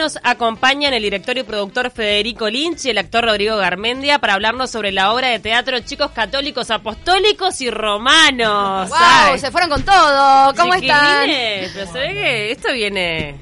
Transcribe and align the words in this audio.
nos 0.00 0.18
acompañan 0.22 0.94
el 0.94 1.02
director 1.02 1.36
y 1.36 1.42
productor 1.42 1.90
Federico 1.90 2.48
Lynch 2.48 2.86
y 2.86 2.90
el 2.90 2.96
actor 2.96 3.22
Rodrigo 3.26 3.58
Garmendia 3.58 4.18
para 4.18 4.32
hablarnos 4.32 4.70
sobre 4.70 4.92
la 4.92 5.12
obra 5.12 5.28
de 5.28 5.38
teatro 5.40 5.78
Chicos 5.80 6.10
Católicos 6.12 6.70
Apostólicos 6.70 7.60
y 7.60 7.70
Romanos. 7.70 8.88
¡Wow! 8.88 9.38
Se 9.38 9.50
fueron 9.50 9.68
con 9.68 9.82
todo. 9.82 10.54
¿Cómo 10.56 10.72
están? 10.74 11.26
Pero 11.28 11.92
se 11.92 11.98
ve 11.98 12.14
que 12.14 12.50
esto 12.52 12.72
viene 12.72 13.36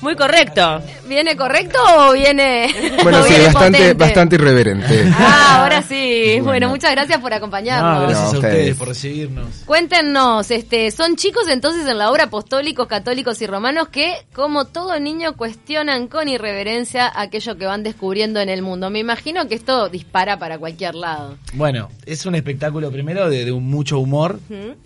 muy 0.00 0.14
correcto. 0.16 0.80
¿Viene 1.06 1.36
correcto 1.36 1.78
o 1.96 2.12
viene.? 2.12 2.72
Bueno, 3.02 3.18
o 3.20 3.22
sí, 3.24 3.30
viene 3.30 3.44
bastante, 3.46 3.78
potente? 3.78 3.94
bastante 3.94 4.34
irreverente. 4.36 5.04
Ah, 5.18 5.58
ahora 5.62 5.82
sí. 5.82 6.34
Bueno, 6.34 6.44
Bueno. 6.44 6.68
muchas 6.68 6.92
gracias 6.92 7.18
por 7.20 7.30
No, 7.30 7.36
acompañarnos. 7.36 8.02
gracias 8.02 8.20
No, 8.20 8.24
a 8.26 8.32
ustedes. 8.34 8.54
ustedes 8.54 8.76
por 8.76 8.88
recibirnos. 8.88 9.46
Cuéntenos, 9.66 10.50
este, 10.50 10.90
son 10.92 11.16
chicos 11.16 11.48
entonces 11.48 11.88
en 11.88 11.98
la 11.98 12.10
obra 12.10 12.24
apostólicos, 12.24 12.86
católicos 12.86 13.40
y 13.42 13.46
romanos 13.46 13.88
que, 13.88 14.26
como 14.34 14.66
todo 14.66 14.83
niño, 15.00 15.36
cuestionan 15.36 16.08
con 16.08 16.28
irreverencia 16.28 17.10
aquello 17.14 17.56
que 17.56 17.66
van 17.66 17.82
descubriendo 17.82 18.40
en 18.40 18.48
el 18.48 18.62
mundo. 18.62 18.90
Me 18.90 18.98
imagino 18.98 19.48
que 19.48 19.54
esto 19.54 19.88
dispara 19.88 20.38
para 20.38 20.58
cualquier 20.58 20.94
lado. 20.94 21.36
Bueno, 21.54 21.88
es 22.06 22.26
un 22.26 22.34
espectáculo 22.34 22.90
primero 22.90 23.28
de, 23.28 23.44
de 23.44 23.52
mucho 23.52 23.98
humor 23.98 24.38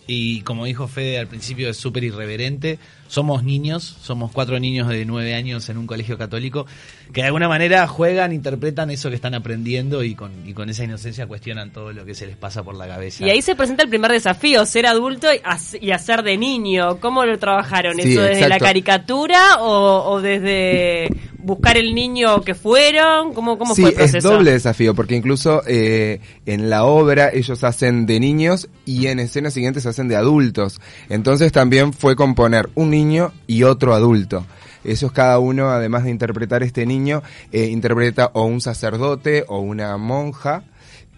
y 0.07 0.41
como 0.43 0.65
dijo 0.65 0.89
Fede 0.89 1.19
al 1.19 1.27
principio 1.27 1.69
es 1.69 1.77
súper 1.77 2.05
irreverente. 2.05 2.79
Somos 3.09 3.43
niños, 3.43 3.97
somos 4.03 4.31
cuatro 4.33 4.61
niños 4.61 4.87
de 4.89 5.05
nueve 5.07 5.35
años 5.35 5.69
en 5.71 5.79
un 5.79 5.87
colegio 5.87 6.19
católico 6.19 6.67
que 7.13 7.23
de 7.23 7.27
alguna 7.27 7.49
manera 7.49 7.87
juegan, 7.89 8.33
interpretan 8.35 8.91
eso 8.91 9.09
que 9.09 9.15
están 9.17 9.35
aprendiendo 9.35 10.05
y 10.05 10.15
con, 10.15 10.31
y 10.47 10.53
con 10.53 10.69
esa 10.69 10.85
inocencia 10.85 11.27
cuestionan 11.27 11.73
todo 11.73 11.93
lo 11.95 12.05
que 12.05 12.15
se 12.15 12.27
les 12.27 12.37
pasa 12.37 12.63
por 12.63 12.75
la 12.75 12.87
cabeza. 12.87 13.25
Y 13.27 13.31
ahí 13.31 13.41
se 13.41 13.57
presenta 13.57 13.83
el 13.83 13.89
primer 13.89 14.13
desafío, 14.13 14.67
ser 14.67 14.87
adulto 14.87 15.27
y, 15.33 15.39
hac- 15.39 15.79
y 15.81 15.91
hacer 15.91 16.23
de 16.23 16.37
niño. 16.37 17.01
¿Cómo 17.01 17.25
lo 17.25 17.39
trabajaron? 17.39 17.97
Sí, 17.97 18.13
¿Eso 18.13 18.21
desde 18.23 18.47
la 18.49 18.59
caricatura 18.59 19.57
o, 19.61 20.11
o 20.13 20.21
desde 20.21 21.09
buscar 21.49 21.77
el 21.77 21.95
niño 21.95 22.43
que 22.43 22.55
fueron? 22.55 23.35
¿Cómo, 23.35 23.59
cómo 23.59 23.75
sí, 23.75 23.83
fue 23.83 23.91
el 23.91 23.97
proceso? 23.97 24.19
es 24.19 24.25
doble 24.25 24.53
desafío, 24.53 24.95
porque 24.95 25.17
incluso 25.17 25.63
eh, 25.67 26.21
en 26.47 26.71
la 26.71 26.85
obra 26.85 27.31
ellos 27.33 27.65
hacen 27.65 28.07
de 28.07 28.21
niños 28.21 28.69
y 28.85 29.09
en 29.09 29.19
escenas 29.19 29.55
siguientes 29.55 29.85
hacen 29.87 30.07
de 30.07 30.15
adultos. 30.15 30.81
Entonces 31.09 31.51
también 31.51 31.93
fue 31.93 32.15
componer 32.15 32.69
un 32.77 32.91
niño 32.91 33.33
y 33.49 33.65
otro 33.65 33.95
adulto. 33.95 34.47
Ellos 34.85 35.11
cada 35.11 35.41
uno, 35.41 35.71
además 35.71 36.05
de 36.05 36.11
interpretar 36.11 36.63
este 36.63 36.87
niño, 36.87 37.23
eh, 37.51 37.65
interpreta 37.65 38.31
o 38.35 38.45
un 38.45 38.61
sacerdote 38.61 39.45
o 39.49 39.59
una 39.59 39.97
monja 39.97 40.63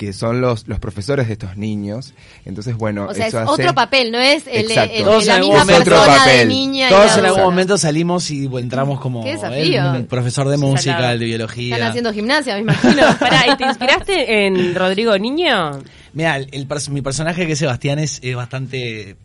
que 0.00 0.14
son 0.14 0.40
los, 0.40 0.66
los 0.66 0.78
profesores 0.78 1.26
de 1.26 1.34
estos 1.34 1.58
niños. 1.58 2.14
Entonces, 2.46 2.74
bueno, 2.74 3.04
O 3.10 3.12
sea, 3.12 3.26
es 3.26 3.34
hace- 3.34 3.50
otro 3.50 3.74
papel, 3.74 4.10
no 4.10 4.18
es 4.18 4.46
el, 4.46 4.62
Exacto. 4.70 4.94
el- 4.94 5.04
Todos 5.04 5.26
la 5.26 5.34
en 5.34 5.40
misma 5.42 5.54
algún 5.60 5.66
momento- 5.74 5.90
persona 5.90 6.22
otro 6.22 6.32
de 6.32 6.46
niña. 6.46 6.86
y 6.86 6.90
Todos 6.90 7.18
en 7.18 7.24
algún 7.26 7.42
momento 7.42 7.76
salimos 7.76 8.30
y 8.30 8.46
entramos 8.46 8.98
como 8.98 9.26
él, 9.26 9.78
un 9.78 10.06
profesor 10.06 10.48
de 10.48 10.56
música, 10.56 11.12
el 11.12 11.18
de 11.18 11.26
biología. 11.26 11.74
Están 11.74 11.88
haciendo 11.90 12.12
gimnasia, 12.14 12.54
me 12.54 12.60
imagino. 12.60 13.02
Pará, 13.20 13.44
¿y 13.52 13.56
te 13.58 13.64
inspiraste 13.64 14.46
en 14.46 14.74
Rodrigo 14.74 15.18
Niño? 15.18 15.80
Mira, 16.14 16.38
el, 16.38 16.48
el 16.52 16.66
mi 16.90 17.02
personaje 17.02 17.46
que 17.46 17.52
es 17.52 17.58
Sebastián 17.58 17.98
es, 17.98 18.20
es 18.22 18.34
bastante... 18.34 19.16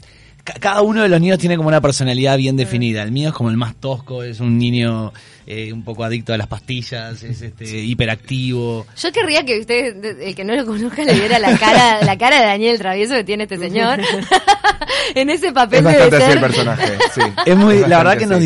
ca- 0.46 0.54
Cada 0.60 0.82
uno 0.82 1.02
de 1.02 1.10
los 1.10 1.20
niños 1.20 1.38
tiene 1.38 1.58
como 1.58 1.68
una 1.68 1.82
personalidad 1.82 2.38
bien 2.38 2.56
definida. 2.56 3.04
El 3.04 3.12
mío 3.12 3.30
es 3.30 3.36
como 3.36 3.50
el 3.50 3.58
más 3.58 3.76
tosco, 3.76 4.24
es 4.24 4.40
un 4.40 4.58
niño 4.58 5.12
eh, 5.46 5.74
un 5.74 5.84
poco 5.84 6.06
adicto 6.06 6.34
a 6.34 6.38
las 6.38 6.48
pastillas, 6.48 7.22
es 7.22 7.42
este 7.42 7.84
hiperactivo. 7.84 8.86
Yo 8.98 9.12
querría 9.12 9.44
que 9.44 9.60
usted, 9.60 10.22
el 10.22 10.34
que 10.34 10.46
no 10.46 10.56
lo 10.56 10.66
conozca, 10.66 11.04
le 11.04 11.14
viera 11.14 11.38
la 11.40 11.58
cara, 11.58 12.02
la 12.04 12.18
cara 12.18 12.40
de 12.40 12.46
Daniel 12.46 12.78
Travieso 12.78 13.16
que 13.16 13.24
tiene 13.26 13.44
este 13.44 13.58
señor. 13.58 14.00
en 15.16 15.30
ese 15.30 15.52
papel 15.52 15.86
Es 15.86 15.94
debe 15.94 16.00
bastante 16.10 16.24
así 16.24 16.34
el 16.34 16.40
personaje, 16.40 16.98
sí. 17.14 17.22
Es 17.46 17.58
muy, 17.58 17.80
la 17.80 17.98
verdad 17.98 18.18
que 18.18 18.26
nos 18.26 18.42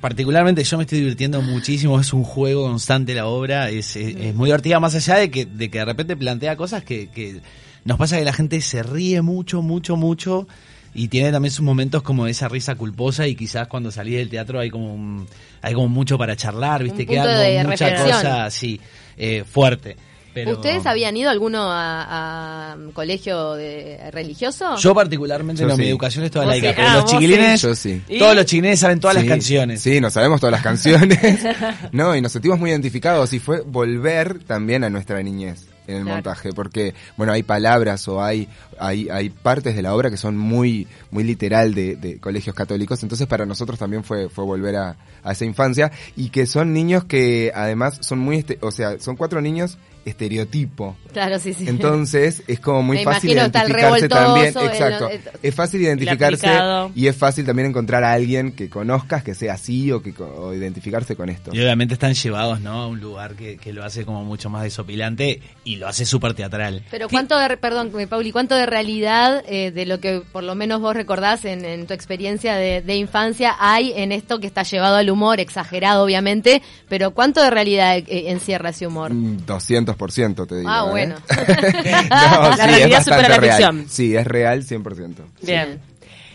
particularmente 0.00 0.64
yo 0.64 0.78
me 0.78 0.84
estoy 0.84 1.00
divirtiendo 1.00 1.42
muchísimo, 1.42 2.00
es 2.00 2.12
un 2.14 2.24
juego 2.24 2.66
constante 2.66 3.14
la 3.14 3.26
obra, 3.26 3.68
es, 3.68 3.96
es, 3.96 4.16
es 4.16 4.34
muy 4.34 4.46
divertida 4.46 4.80
más 4.80 4.94
allá 4.94 5.16
de 5.16 5.30
que, 5.30 5.44
de 5.44 5.70
que 5.70 5.78
de 5.78 5.84
repente 5.84 6.16
plantea 6.16 6.56
cosas 6.56 6.82
que, 6.84 7.08
que 7.08 7.40
nos 7.84 7.98
pasa 7.98 8.18
que 8.18 8.24
la 8.24 8.32
gente 8.32 8.60
se 8.62 8.82
ríe 8.82 9.20
mucho, 9.20 9.60
mucho, 9.60 9.96
mucho 9.96 10.46
y 10.94 11.08
tiene 11.08 11.32
también 11.32 11.50
sus 11.52 11.64
momentos 11.64 12.02
como 12.02 12.24
de 12.26 12.30
esa 12.30 12.48
risa 12.48 12.74
culposa 12.76 13.26
y 13.26 13.34
quizás 13.34 13.66
cuando 13.68 13.90
salís 13.90 14.16
del 14.16 14.28
teatro 14.30 14.60
hay 14.60 14.70
como 14.70 14.94
un- 14.94 15.26
hay 15.62 15.74
como 15.74 15.88
mucho 15.88 16.16
para 16.18 16.36
charlar, 16.36 16.82
viste, 16.82 17.02
Un 17.02 17.08
queda 17.08 17.22
punto 17.22 17.36
como 17.36 17.44
de 17.48 17.64
mucha 17.64 17.88
reflexión. 17.90 18.16
cosa 18.22 18.44
así, 18.44 18.80
eh, 19.16 19.44
fuerte. 19.50 19.96
Pero 20.34 20.50
¿Ustedes 20.54 20.84
habían 20.86 21.16
ido 21.16 21.30
alguno 21.30 21.70
a, 21.70 22.72
a 22.72 22.76
colegio 22.92 23.52
de, 23.54 24.10
religioso? 24.10 24.76
Yo 24.78 24.92
particularmente 24.92 25.62
Yo 25.62 25.68
no, 25.68 25.76
mi 25.76 25.86
educación 25.88 26.24
es 26.24 26.32
toda 26.32 26.44
laica, 26.46 26.70
sí. 26.70 26.74
pero 26.76 26.88
Ah, 26.88 26.94
los 26.96 27.04
chiquilines, 27.04 27.60
sí. 27.60 27.66
Yo 27.68 27.74
sí. 27.76 28.02
¿Y? 28.08 28.18
todos 28.18 28.34
los 28.34 28.44
chiquilines 28.44 28.80
saben 28.80 28.98
todas 28.98 29.14
las 29.14 29.24
canciones. 29.26 29.80
Sí, 29.80 30.00
nos 30.00 30.12
sabemos 30.12 30.40
todas 30.40 30.50
las 30.50 30.62
canciones. 30.62 31.20
no, 31.92 32.16
y 32.16 32.20
nos 32.20 32.32
sentimos 32.32 32.58
muy 32.58 32.70
identificados 32.70 33.32
y 33.32 33.38
fue 33.38 33.60
volver 33.60 34.40
también 34.42 34.82
a 34.82 34.90
nuestra 34.90 35.22
niñez 35.22 35.66
en 35.86 35.96
el 35.98 36.02
Claro. 36.02 36.16
montaje, 36.16 36.52
porque 36.52 36.94
bueno, 37.16 37.32
hay 37.32 37.44
palabras 37.44 38.08
o 38.08 38.20
hay, 38.20 38.48
hay 38.78 39.08
hay 39.10 39.30
partes 39.30 39.74
de 39.76 39.82
la 39.82 39.94
obra 39.94 40.10
que 40.10 40.16
son 40.16 40.36
muy 40.36 40.86
muy 41.10 41.24
literal 41.24 41.74
de, 41.74 41.96
de 41.96 42.18
colegios 42.18 42.54
católicos, 42.54 43.02
entonces 43.02 43.26
para 43.26 43.46
nosotros 43.46 43.78
también 43.78 44.04
fue 44.04 44.28
fue 44.28 44.44
volver 44.44 44.76
a, 44.76 44.96
a 45.22 45.32
esa 45.32 45.44
infancia 45.44 45.90
y 46.16 46.30
que 46.30 46.46
son 46.46 46.72
niños 46.72 47.04
que 47.04 47.52
además 47.54 47.98
son 48.00 48.18
muy 48.18 48.36
este, 48.38 48.58
o 48.60 48.70
sea, 48.70 48.98
son 48.98 49.16
cuatro 49.16 49.40
niños 49.40 49.78
estereotipo. 50.24 50.96
Claro, 51.12 51.38
sí, 51.38 51.54
sí. 51.54 51.64
Entonces 51.68 52.42
es 52.46 52.60
como 52.60 52.82
muy 52.82 52.98
Me 52.98 53.04
fácil 53.04 53.30
identificarse 53.32 54.08
también. 54.08 54.46
Exacto. 54.48 55.08
el- 55.10 55.20
Es 55.42 55.54
fácil 55.54 55.80
identificarse 55.82 56.46
y 56.94 57.06
es 57.06 57.16
fácil 57.16 57.44
también 57.44 57.68
encontrar 57.68 58.04
a 58.04 58.12
alguien 58.12 58.52
que 58.52 58.68
conozcas, 58.68 59.22
que 59.22 59.34
sea 59.34 59.54
así 59.54 59.90
o 59.92 60.02
que 60.02 60.12
o 60.22 60.52
identificarse 60.54 61.16
con 61.16 61.28
esto. 61.28 61.50
Y 61.54 61.60
obviamente 61.60 61.94
están 61.94 62.14
llevados, 62.14 62.60
¿no? 62.60 62.82
A 62.82 62.86
un 62.88 63.00
lugar 63.00 63.34
que, 63.34 63.56
que 63.56 63.72
lo 63.72 63.84
hace 63.84 64.04
como 64.04 64.24
mucho 64.24 64.50
más 64.50 64.62
desopilante 64.62 65.40
y 65.64 65.76
lo 65.76 65.88
hace 65.88 66.04
súper 66.04 66.34
teatral. 66.34 66.82
Pero 66.90 67.08
cuánto 67.08 67.38
de, 67.38 67.56
perdón, 67.56 67.90
Pauli, 68.08 68.32
cuánto 68.32 68.54
de 68.54 68.63
realidad 68.66 69.42
eh, 69.46 69.70
de 69.70 69.86
lo 69.86 70.00
que 70.00 70.22
por 70.32 70.44
lo 70.44 70.54
menos 70.54 70.80
vos 70.80 70.94
recordás 70.94 71.44
en, 71.44 71.64
en 71.64 71.86
tu 71.86 71.94
experiencia 71.94 72.54
de, 72.54 72.82
de 72.82 72.96
infancia 72.96 73.54
hay 73.58 73.92
en 73.96 74.12
esto 74.12 74.40
que 74.40 74.46
está 74.46 74.62
llevado 74.62 74.96
al 74.96 75.10
humor, 75.10 75.40
exagerado 75.40 76.04
obviamente, 76.04 76.62
pero 76.88 77.12
cuánto 77.12 77.42
de 77.42 77.50
realidad 77.50 77.96
eh, 77.96 78.30
encierra 78.30 78.70
ese 78.70 78.86
humor? 78.86 79.12
Mm, 79.12 79.46
200% 79.46 80.46
te 80.46 80.56
digo. 80.56 80.70
Ah, 80.70 80.84
¿eh? 80.86 80.90
bueno. 80.90 81.16
no, 81.28 82.50
La 82.50 82.56
sí, 82.56 82.62
realidad 82.62 83.04
supera 83.04 83.28
la 83.28 83.40
ficción. 83.40 83.86
Sí, 83.88 84.16
es 84.16 84.26
real 84.26 84.64
100%. 84.64 85.14
Bien. 85.42 85.80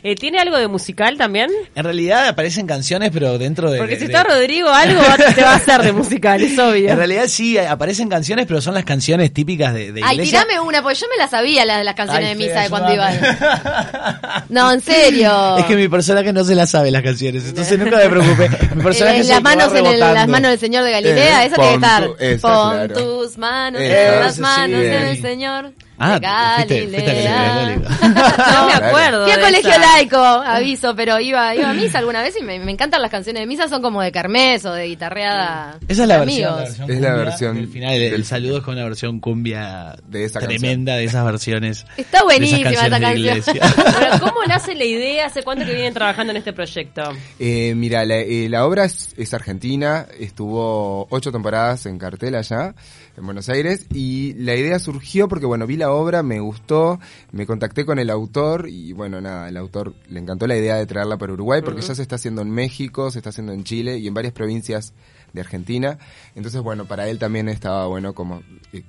Eh, 0.03 0.15
¿Tiene 0.15 0.39
algo 0.39 0.57
de 0.57 0.67
musical 0.67 1.17
también? 1.17 1.49
En 1.75 1.83
realidad 1.83 2.27
aparecen 2.27 2.65
canciones, 2.67 3.09
pero 3.13 3.37
dentro 3.37 3.69
de... 3.69 3.77
Porque 3.77 3.95
si 3.95 4.01
de- 4.01 4.13
está 4.13 4.23
Rodrigo, 4.23 4.69
algo 4.69 5.01
va- 5.01 5.17
te 5.33 5.41
va 5.41 5.51
a 5.51 5.55
hacer 5.55 5.81
de 5.83 5.91
musical, 5.91 6.41
es 6.41 6.57
obvio. 6.57 6.89
En 6.89 6.97
realidad 6.97 7.25
sí, 7.27 7.57
aparecen 7.57 8.07
canciones, 8.09 8.45
pero 8.47 8.61
son 8.61 8.73
las 8.73 8.85
canciones 8.85 9.33
típicas 9.33 9.73
de, 9.73 9.91
de 9.91 10.01
Ay, 10.03 10.15
iglesia. 10.15 10.43
tirame 10.45 10.59
una, 10.61 10.81
porque 10.81 10.97
yo 10.99 11.07
me 11.09 11.17
las 11.17 11.31
sabía, 11.31 11.65
las, 11.65 11.83
las 11.83 11.95
canciones 11.95 12.29
Ay, 12.29 12.35
de 12.37 12.45
misa 12.47 12.61
de 12.61 12.69
cuando 12.69 12.93
iba. 12.93 13.07
ayúdame. 13.07 13.37
No, 14.49 14.71
en 14.71 14.81
serio. 14.81 15.57
Es 15.57 15.65
que 15.65 15.75
mi 15.75 15.87
personaje 15.87 16.33
no 16.33 16.43
se 16.43 16.55
las 16.55 16.69
sabe 16.71 16.89
las 16.91 17.03
canciones, 17.03 17.45
entonces 17.45 17.77
nunca 17.77 17.97
me 17.97 18.09
preocupe. 18.09 18.49
Mi 18.75 18.83
personaje 18.83 19.19
Eh, 19.21 19.23
las 19.25 19.41
manos 19.43 19.73
en 19.75 19.85
el- 19.85 19.99
las 19.99 20.27
manos 20.27 20.51
del 20.51 20.59
Señor 20.59 20.83
de 20.83 20.91
Galilea, 20.91 21.43
Eh, 21.43 21.47
esa 21.47 21.55
tiene 21.55 21.69
que 21.69 21.75
estar. 21.75 22.05
tu- 22.07 22.15
esa, 22.19 22.47
Pon 22.47 22.71
claro. 22.87 22.93
tus 22.95 23.37
manos 23.37 23.81
en 23.81 24.19
las 24.19 24.39
manos 24.39 24.81
del 24.81 25.21
Señor 25.21 25.73
Ah, 25.99 26.63
de 26.67 26.87
fuiste- 26.87 26.89
fuiste 26.89 27.03
colegio. 27.03 27.89
No 28.09 28.65
me 28.67 28.73
acuerdo. 28.73 29.23
Fui 29.25 29.31
a 29.33 29.39
colegio 29.39 29.69
esa. 29.69 29.79
laico, 29.79 30.17
aviso, 30.17 30.95
pero 30.95 31.19
iba, 31.19 31.55
iba 31.55 31.69
a 31.69 31.73
misa 31.73 31.99
alguna 31.99 32.21
vez 32.21 32.35
y 32.39 32.43
me, 32.43 32.59
me 32.59 32.71
encantan 32.71 33.01
las 33.01 33.11
canciones 33.11 33.41
de 33.41 33.47
misa, 33.47 33.67
son 33.67 33.81
como 33.81 34.01
de 34.01 34.11
kermés 34.11 34.65
o 34.65 34.73
de 34.73 34.85
guitarreada. 34.87 35.77
Esa 35.87 36.03
es 36.03 36.07
la 36.07 36.17
versión, 36.19 36.51
la 36.55 36.63
versión 36.63 36.91
Es 36.91 37.01
la 37.01 37.13
versión 37.15 37.55
del 37.55 37.67
final. 37.67 37.93
El, 37.93 38.01
el 38.03 38.11
del- 38.11 38.25
saludo 38.25 38.57
es 38.57 38.63
con 38.63 38.75
una 38.75 38.83
versión 38.85 39.19
cumbia 39.19 39.95
De 40.07 40.23
esa 40.25 40.39
tremenda 40.39 40.95
de 40.95 41.03
esas 41.05 41.25
versiones. 41.25 41.85
Está 41.97 42.23
buenísima 42.23 42.69
esa 42.71 42.89
canción. 42.89 43.17
iglesia. 43.17 43.53
Pero 43.99 44.19
¿cómo 44.19 44.45
nace 44.47 44.75
la 44.75 44.85
idea? 44.85 45.25
¿Hace 45.27 45.43
cuánto 45.43 45.65
que 45.65 45.73
vienen 45.73 45.93
trabajando 45.93 46.31
en 46.31 46.37
este 46.37 46.53
proyecto? 46.53 47.01
Eh, 47.39 47.73
mira, 47.75 48.05
la, 48.05 48.17
eh, 48.17 48.47
la 48.49 48.65
obra 48.65 48.85
es, 48.85 49.13
es 49.17 49.33
argentina, 49.33 50.05
estuvo 50.19 51.07
ocho 51.09 51.31
temporadas 51.31 51.85
en 51.85 51.97
cartel 51.97 52.35
allá, 52.35 52.73
en 53.17 53.25
Buenos 53.25 53.49
Aires, 53.49 53.85
y 53.93 54.33
la 54.35 54.55
idea 54.55 54.79
surgió 54.79 55.27
porque, 55.27 55.45
bueno, 55.45 55.67
vi 55.67 55.75
la 55.77 55.88
obra, 55.91 56.23
me 56.23 56.39
gustó, 56.39 56.99
me 57.31 57.45
contacté 57.45 57.85
con 57.85 57.99
el 57.99 58.09
autor, 58.09 58.67
y 58.69 58.93
bueno, 58.93 59.19
nada, 59.21 59.49
el 59.49 59.57
autor 59.57 59.93
le 60.09 60.19
encantó 60.19 60.47
la 60.47 60.55
idea 60.57 60.75
de 60.75 60.85
traerla 60.85 61.17
para 61.17 61.33
Uruguay, 61.33 61.61
porque 61.63 61.81
ya 61.81 61.95
se 61.95 62.01
está 62.01 62.15
haciendo 62.15 62.41
en 62.41 62.49
México, 62.51 63.11
se 63.11 63.19
está 63.19 63.29
haciendo 63.29 63.53
en 63.53 63.63
Chile 63.63 63.97
y 63.97 64.07
en 64.07 64.13
varias 64.13 64.33
provincias 64.33 64.93
de 65.33 65.41
Argentina. 65.41 65.99
Entonces, 66.33 66.59
bueno, 66.61 66.85
para 66.85 67.07
él 67.07 67.19
también 67.19 67.49
estaba 67.49 67.85
bueno 67.85 68.13
como 68.13 68.41
eh, 68.73 68.81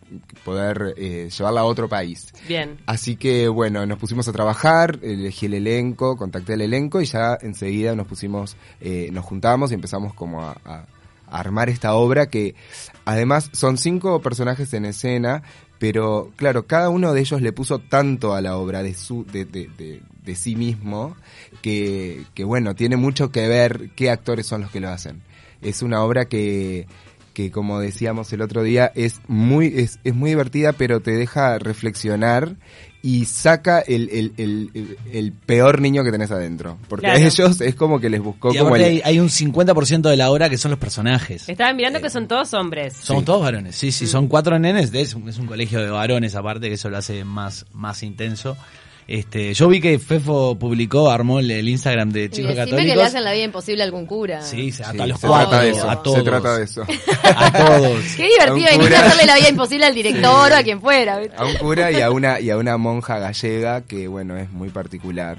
poder 0.45 0.95
eh, 0.97 1.29
llevarla 1.37 1.61
a 1.61 1.65
otro 1.65 1.89
país. 1.89 2.33
Bien. 2.49 2.79
Así 2.87 3.17
que 3.17 3.49
bueno, 3.49 3.85
nos 3.85 3.99
pusimos 3.99 4.27
a 4.29 4.33
trabajar, 4.33 4.99
elegí 5.03 5.47
el 5.47 5.55
elenco, 5.55 6.17
contacté 6.17 6.55
el 6.55 6.63
elenco 6.63 7.01
y 7.03 7.05
ya 7.05 7.37
enseguida 7.43 7.95
nos 7.95 8.07
pusimos, 8.07 8.57
eh, 8.81 9.11
nos 9.13 9.25
juntamos 9.27 9.71
y 9.71 9.75
empezamos 9.75 10.15
como 10.15 10.43
a, 10.43 10.57
a- 10.65 10.87
a 11.33 11.39
armar 11.39 11.69
esta 11.69 11.95
obra 11.95 12.27
que 12.29 12.57
además 13.05 13.51
son 13.53 13.77
cinco 13.79 14.21
personajes 14.21 14.73
en 14.75 14.85
escena 14.85 15.43
pero 15.81 16.31
claro, 16.37 16.67
cada 16.67 16.91
uno 16.91 17.15
de 17.15 17.21
ellos 17.23 17.41
le 17.41 17.55
puso 17.55 17.79
tanto 17.79 18.35
a 18.35 18.43
la 18.43 18.59
obra 18.59 18.83
de 18.83 18.93
su, 18.93 19.25
de, 19.25 19.47
de, 19.47 19.71
de, 19.79 20.03
de 20.23 20.35
sí 20.37 20.55
mismo, 20.55 21.17
que, 21.63 22.25
que 22.35 22.45
bueno, 22.45 22.75
tiene 22.75 22.99
mucho 22.99 23.33
que 23.33 23.49
ver 23.49 23.89
qué 23.97 24.11
actores 24.11 24.47
son 24.47 24.61
los 24.61 24.71
que 24.71 24.81
lo 24.81 24.91
hacen. 24.91 25.23
Es 25.63 25.81
una 25.81 26.05
obra 26.05 26.27
que, 26.27 26.87
que 27.33 27.51
como 27.51 27.81
decíamos 27.81 28.31
el 28.35 28.43
otro 28.43 28.63
día, 28.63 28.93
es 28.95 29.23
muy, 29.27 29.69
es, 29.69 30.01
es 30.05 30.15
muy 30.15 30.29
divertida, 30.29 30.75
pero 30.75 31.01
te 31.01 31.13
deja 31.13 31.59
reflexionar 31.59 32.57
y 33.03 33.25
saca 33.25 33.81
el, 33.81 34.09
el, 34.11 34.33
el, 34.37 34.71
el- 34.75 34.99
el 35.13 35.33
peor 35.33 35.81
niño 35.81 36.05
que 36.05 36.13
tenés 36.13 36.31
adentro. 36.31 36.77
Porque 36.89 37.07
Claro. 37.07 37.19
a 37.19 37.27
ellos 37.27 37.61
es 37.61 37.75
como 37.75 37.99
que 37.99 38.11
les 38.11 38.21
buscó 38.21 38.53
Y 38.55 38.59
como 38.59 38.75
hay, 38.75 39.01
hay 39.05 39.19
un 39.19 39.29
50% 39.29 40.03
de 40.11 40.17
la 40.19 40.31
obra 40.31 40.51
que 40.51 40.59
son 40.59 40.71
los 40.71 40.79
personajes. 40.81 41.49
Estaban 41.49 41.77
mirando 41.77 42.01
que 42.01 42.11
son 42.11 42.29
todos 42.29 42.53
hombres. 42.53 42.95
Somos 42.95 43.23
Sí. 43.23 43.27
todos 43.27 43.41
varones, 43.43 43.75
sí, 43.77 43.91
sí, 43.91 44.07
son 44.07 44.29
cuatro 44.29 44.59
nenes, 44.59 44.93
es, 44.93 45.15
un- 45.15 45.29
es 45.29 45.39
un 45.39 45.47
colegio 45.47 45.81
de 45.81 45.89
varones 45.91 46.35
aparte, 46.35 46.69
que 46.69 46.75
eso 46.75 46.91
lo 46.91 46.99
hace 46.99 47.25
más, 47.25 47.65
más 47.73 48.03
intenso. 48.03 48.57
Este, 49.11 49.53
yo 49.55 49.67
vi 49.67 49.81
que 49.81 49.99
Fefo 49.99 50.57
publicó, 50.57 51.11
armó 51.11 51.41
el, 51.41 51.51
el 51.51 51.69
Instagram 51.69 52.11
de 52.11 52.31
chicos 52.31 52.55
católicos. 52.55 52.85
que 52.87 52.95
le 52.97 53.03
hacen 53.03 53.25
la 53.25 53.33
vida 53.33 53.43
imposible 53.43 53.83
a 53.83 53.87
algún 53.87 54.07
cura. 54.07 54.41
Sí, 54.41 54.71
se, 54.71 54.85
a 54.85 54.93
Sí, 54.93 54.99
los 54.99 55.19
se 55.19 55.27
cuatro, 55.27 55.49
trata 55.51 55.65
de 55.65 55.71
eso, 55.71 55.91
a 55.91 56.03
todos. 56.03 56.17
se 56.19 56.23
trata 56.23 56.57
de 56.59 56.65
eso. 56.65 56.83
A 57.25 57.53
todos. 57.53 58.05
Qué 58.17 58.29
divertido, 58.29 58.69
A 58.69 58.71
venir 58.79 58.95
a 58.95 59.07
hacerle 59.07 59.27
la 59.27 59.35
vida 59.37 59.49
imposible 59.49 59.87
al 59.87 59.95
director 59.97 60.53
o 60.53 60.55
a 60.55 60.63
quien 60.63 60.81
fuera. 60.81 61.19
¿viste? 61.19 61.35
a 61.37 61.45
un 61.45 61.55
cura 61.57 61.91
y 61.91 62.01
a 62.01 62.11
una 62.13 62.39
y 62.41 62.51
a 62.51 62.57
una 62.57 62.77
monja 62.77 63.19
gallega 63.19 63.81
que 63.81 64.07
bueno 64.07 64.37
es 64.37 64.49
muy 64.53 64.69
particular 64.69 65.39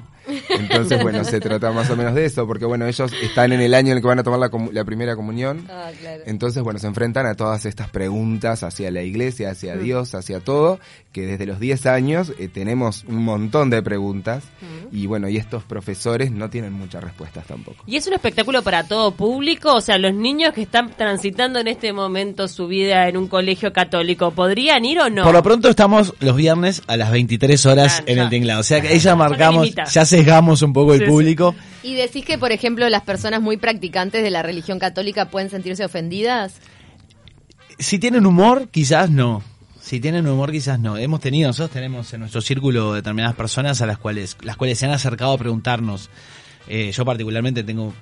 entonces 0.49 0.99
bueno 1.03 1.23
se 1.23 1.39
trata 1.39 1.71
más 1.71 1.89
o 1.89 1.95
menos 1.95 2.13
de 2.15 2.25
eso 2.25 2.45
porque 2.47 2.65
bueno 2.65 2.85
ellos 2.87 3.11
están 3.21 3.51
en 3.53 3.61
el 3.61 3.73
año 3.73 3.91
en 3.91 3.97
el 3.97 4.01
que 4.01 4.07
van 4.07 4.19
a 4.19 4.23
tomar 4.23 4.39
la, 4.39 4.49
la 4.71 4.83
primera 4.85 5.15
comunión 5.15 5.67
Ah, 5.69 5.89
claro. 5.99 6.23
entonces 6.25 6.63
bueno 6.63 6.79
se 6.79 6.87
enfrentan 6.87 7.25
a 7.25 7.35
todas 7.35 7.65
estas 7.65 7.89
preguntas 7.89 8.63
hacia 8.63 8.91
la 8.91 9.01
iglesia 9.03 9.51
hacia 9.51 9.75
Mm. 9.75 9.83
Dios 9.83 10.15
hacia 10.15 10.39
todo 10.41 10.79
que 11.13 11.25
desde 11.25 11.45
los 11.45 11.59
10 11.59 11.85
años 11.87 12.33
eh, 12.39 12.47
tenemos 12.47 13.03
un 13.07 13.23
montón 13.23 13.69
de 13.69 13.81
preguntas 13.81 14.43
Mm. 14.61 14.95
y 14.95 15.05
bueno 15.07 15.27
y 15.29 15.37
estos 15.37 15.63
profesores 15.63 16.31
no 16.31 16.49
tienen 16.49 16.73
muchas 16.73 17.03
respuestas 17.03 17.45
tampoco 17.45 17.83
¿Y 17.87 17.95
es 17.95 18.05
un 18.07 18.13
espectáculo 18.13 18.61
para 18.61 18.83
todo 18.87 19.11
público? 19.11 19.73
O 19.75 19.81
sea, 19.81 19.97
los 19.97 20.13
niños 20.13 20.53
que 20.53 20.61
están 20.61 20.91
transitando 20.95 21.59
en 21.59 21.67
este 21.67 21.93
momento 21.93 22.47
su 22.47 22.67
vida 22.67 23.07
en 23.07 23.17
un 23.17 23.27
colegio 23.27 23.71
católico, 23.73 24.31
¿podrían 24.31 24.85
ir 24.85 24.99
o 24.99 25.09
no? 25.09 25.23
Por 25.23 25.33
lo 25.33 25.41
pronto 25.43 25.69
estamos 25.69 26.13
los 26.19 26.35
viernes 26.35 26.81
a 26.87 26.97
las 26.97 27.11
23 27.11 27.65
horas 27.65 27.97
Ah, 27.99 28.03
en 28.05 28.15
ya. 28.17 28.23
el 28.23 28.29
tinglado. 28.29 28.59
O 28.61 28.63
sea 28.63 28.81
que 28.81 28.89
ahí 28.89 28.99
ya 28.99 29.15
marcamos, 29.15 29.67
sesgamos 30.23 30.61
un 30.61 30.73
poco 30.73 30.93
el 30.93 30.99
Sí, 30.99 31.05
sí. 31.05 31.11
público. 31.11 31.55
Y 31.83 31.95
decís 31.95 32.23
que, 32.25 32.37
por 32.37 32.51
ejemplo, 32.51 32.87
las 32.89 33.01
personas 33.03 33.41
muy 33.41 33.57
practicantes 33.57 34.23
de 34.23 34.29
la 34.31 34.43
religión 34.43 34.79
católica 34.79 35.29
pueden 35.29 35.49
sentirse 35.49 35.83
ofendidas. 35.85 36.55
Si 37.79 37.99
tienen 37.99 38.25
humor, 38.25 38.69
quizás 38.69 39.09
no. 39.09 39.43
Si 39.79 39.99
tienen 39.99 40.27
humor, 40.27 40.51
quizás 40.51 40.79
no. 40.79 40.97
Hemos 40.97 41.19
tenido, 41.21 41.49
nosotros 41.49 41.71
tenemos 41.71 42.13
en 42.13 42.19
nuestro 42.21 42.41
círculo 42.41 42.93
determinadas 42.93 43.35
personas 43.35 43.81
a 43.81 43.85
las 43.85 43.97
cuales, 43.97 44.37
las 44.41 44.55
cuales 44.55 44.77
se 44.77 44.85
han 44.85 44.91
acercado 44.91 45.33
a 45.33 45.37
preguntarnos. 45.37 46.09
Eh, 46.67 46.91
yo 46.91 47.03
particularmente 47.03 47.63
tengo 47.63 47.93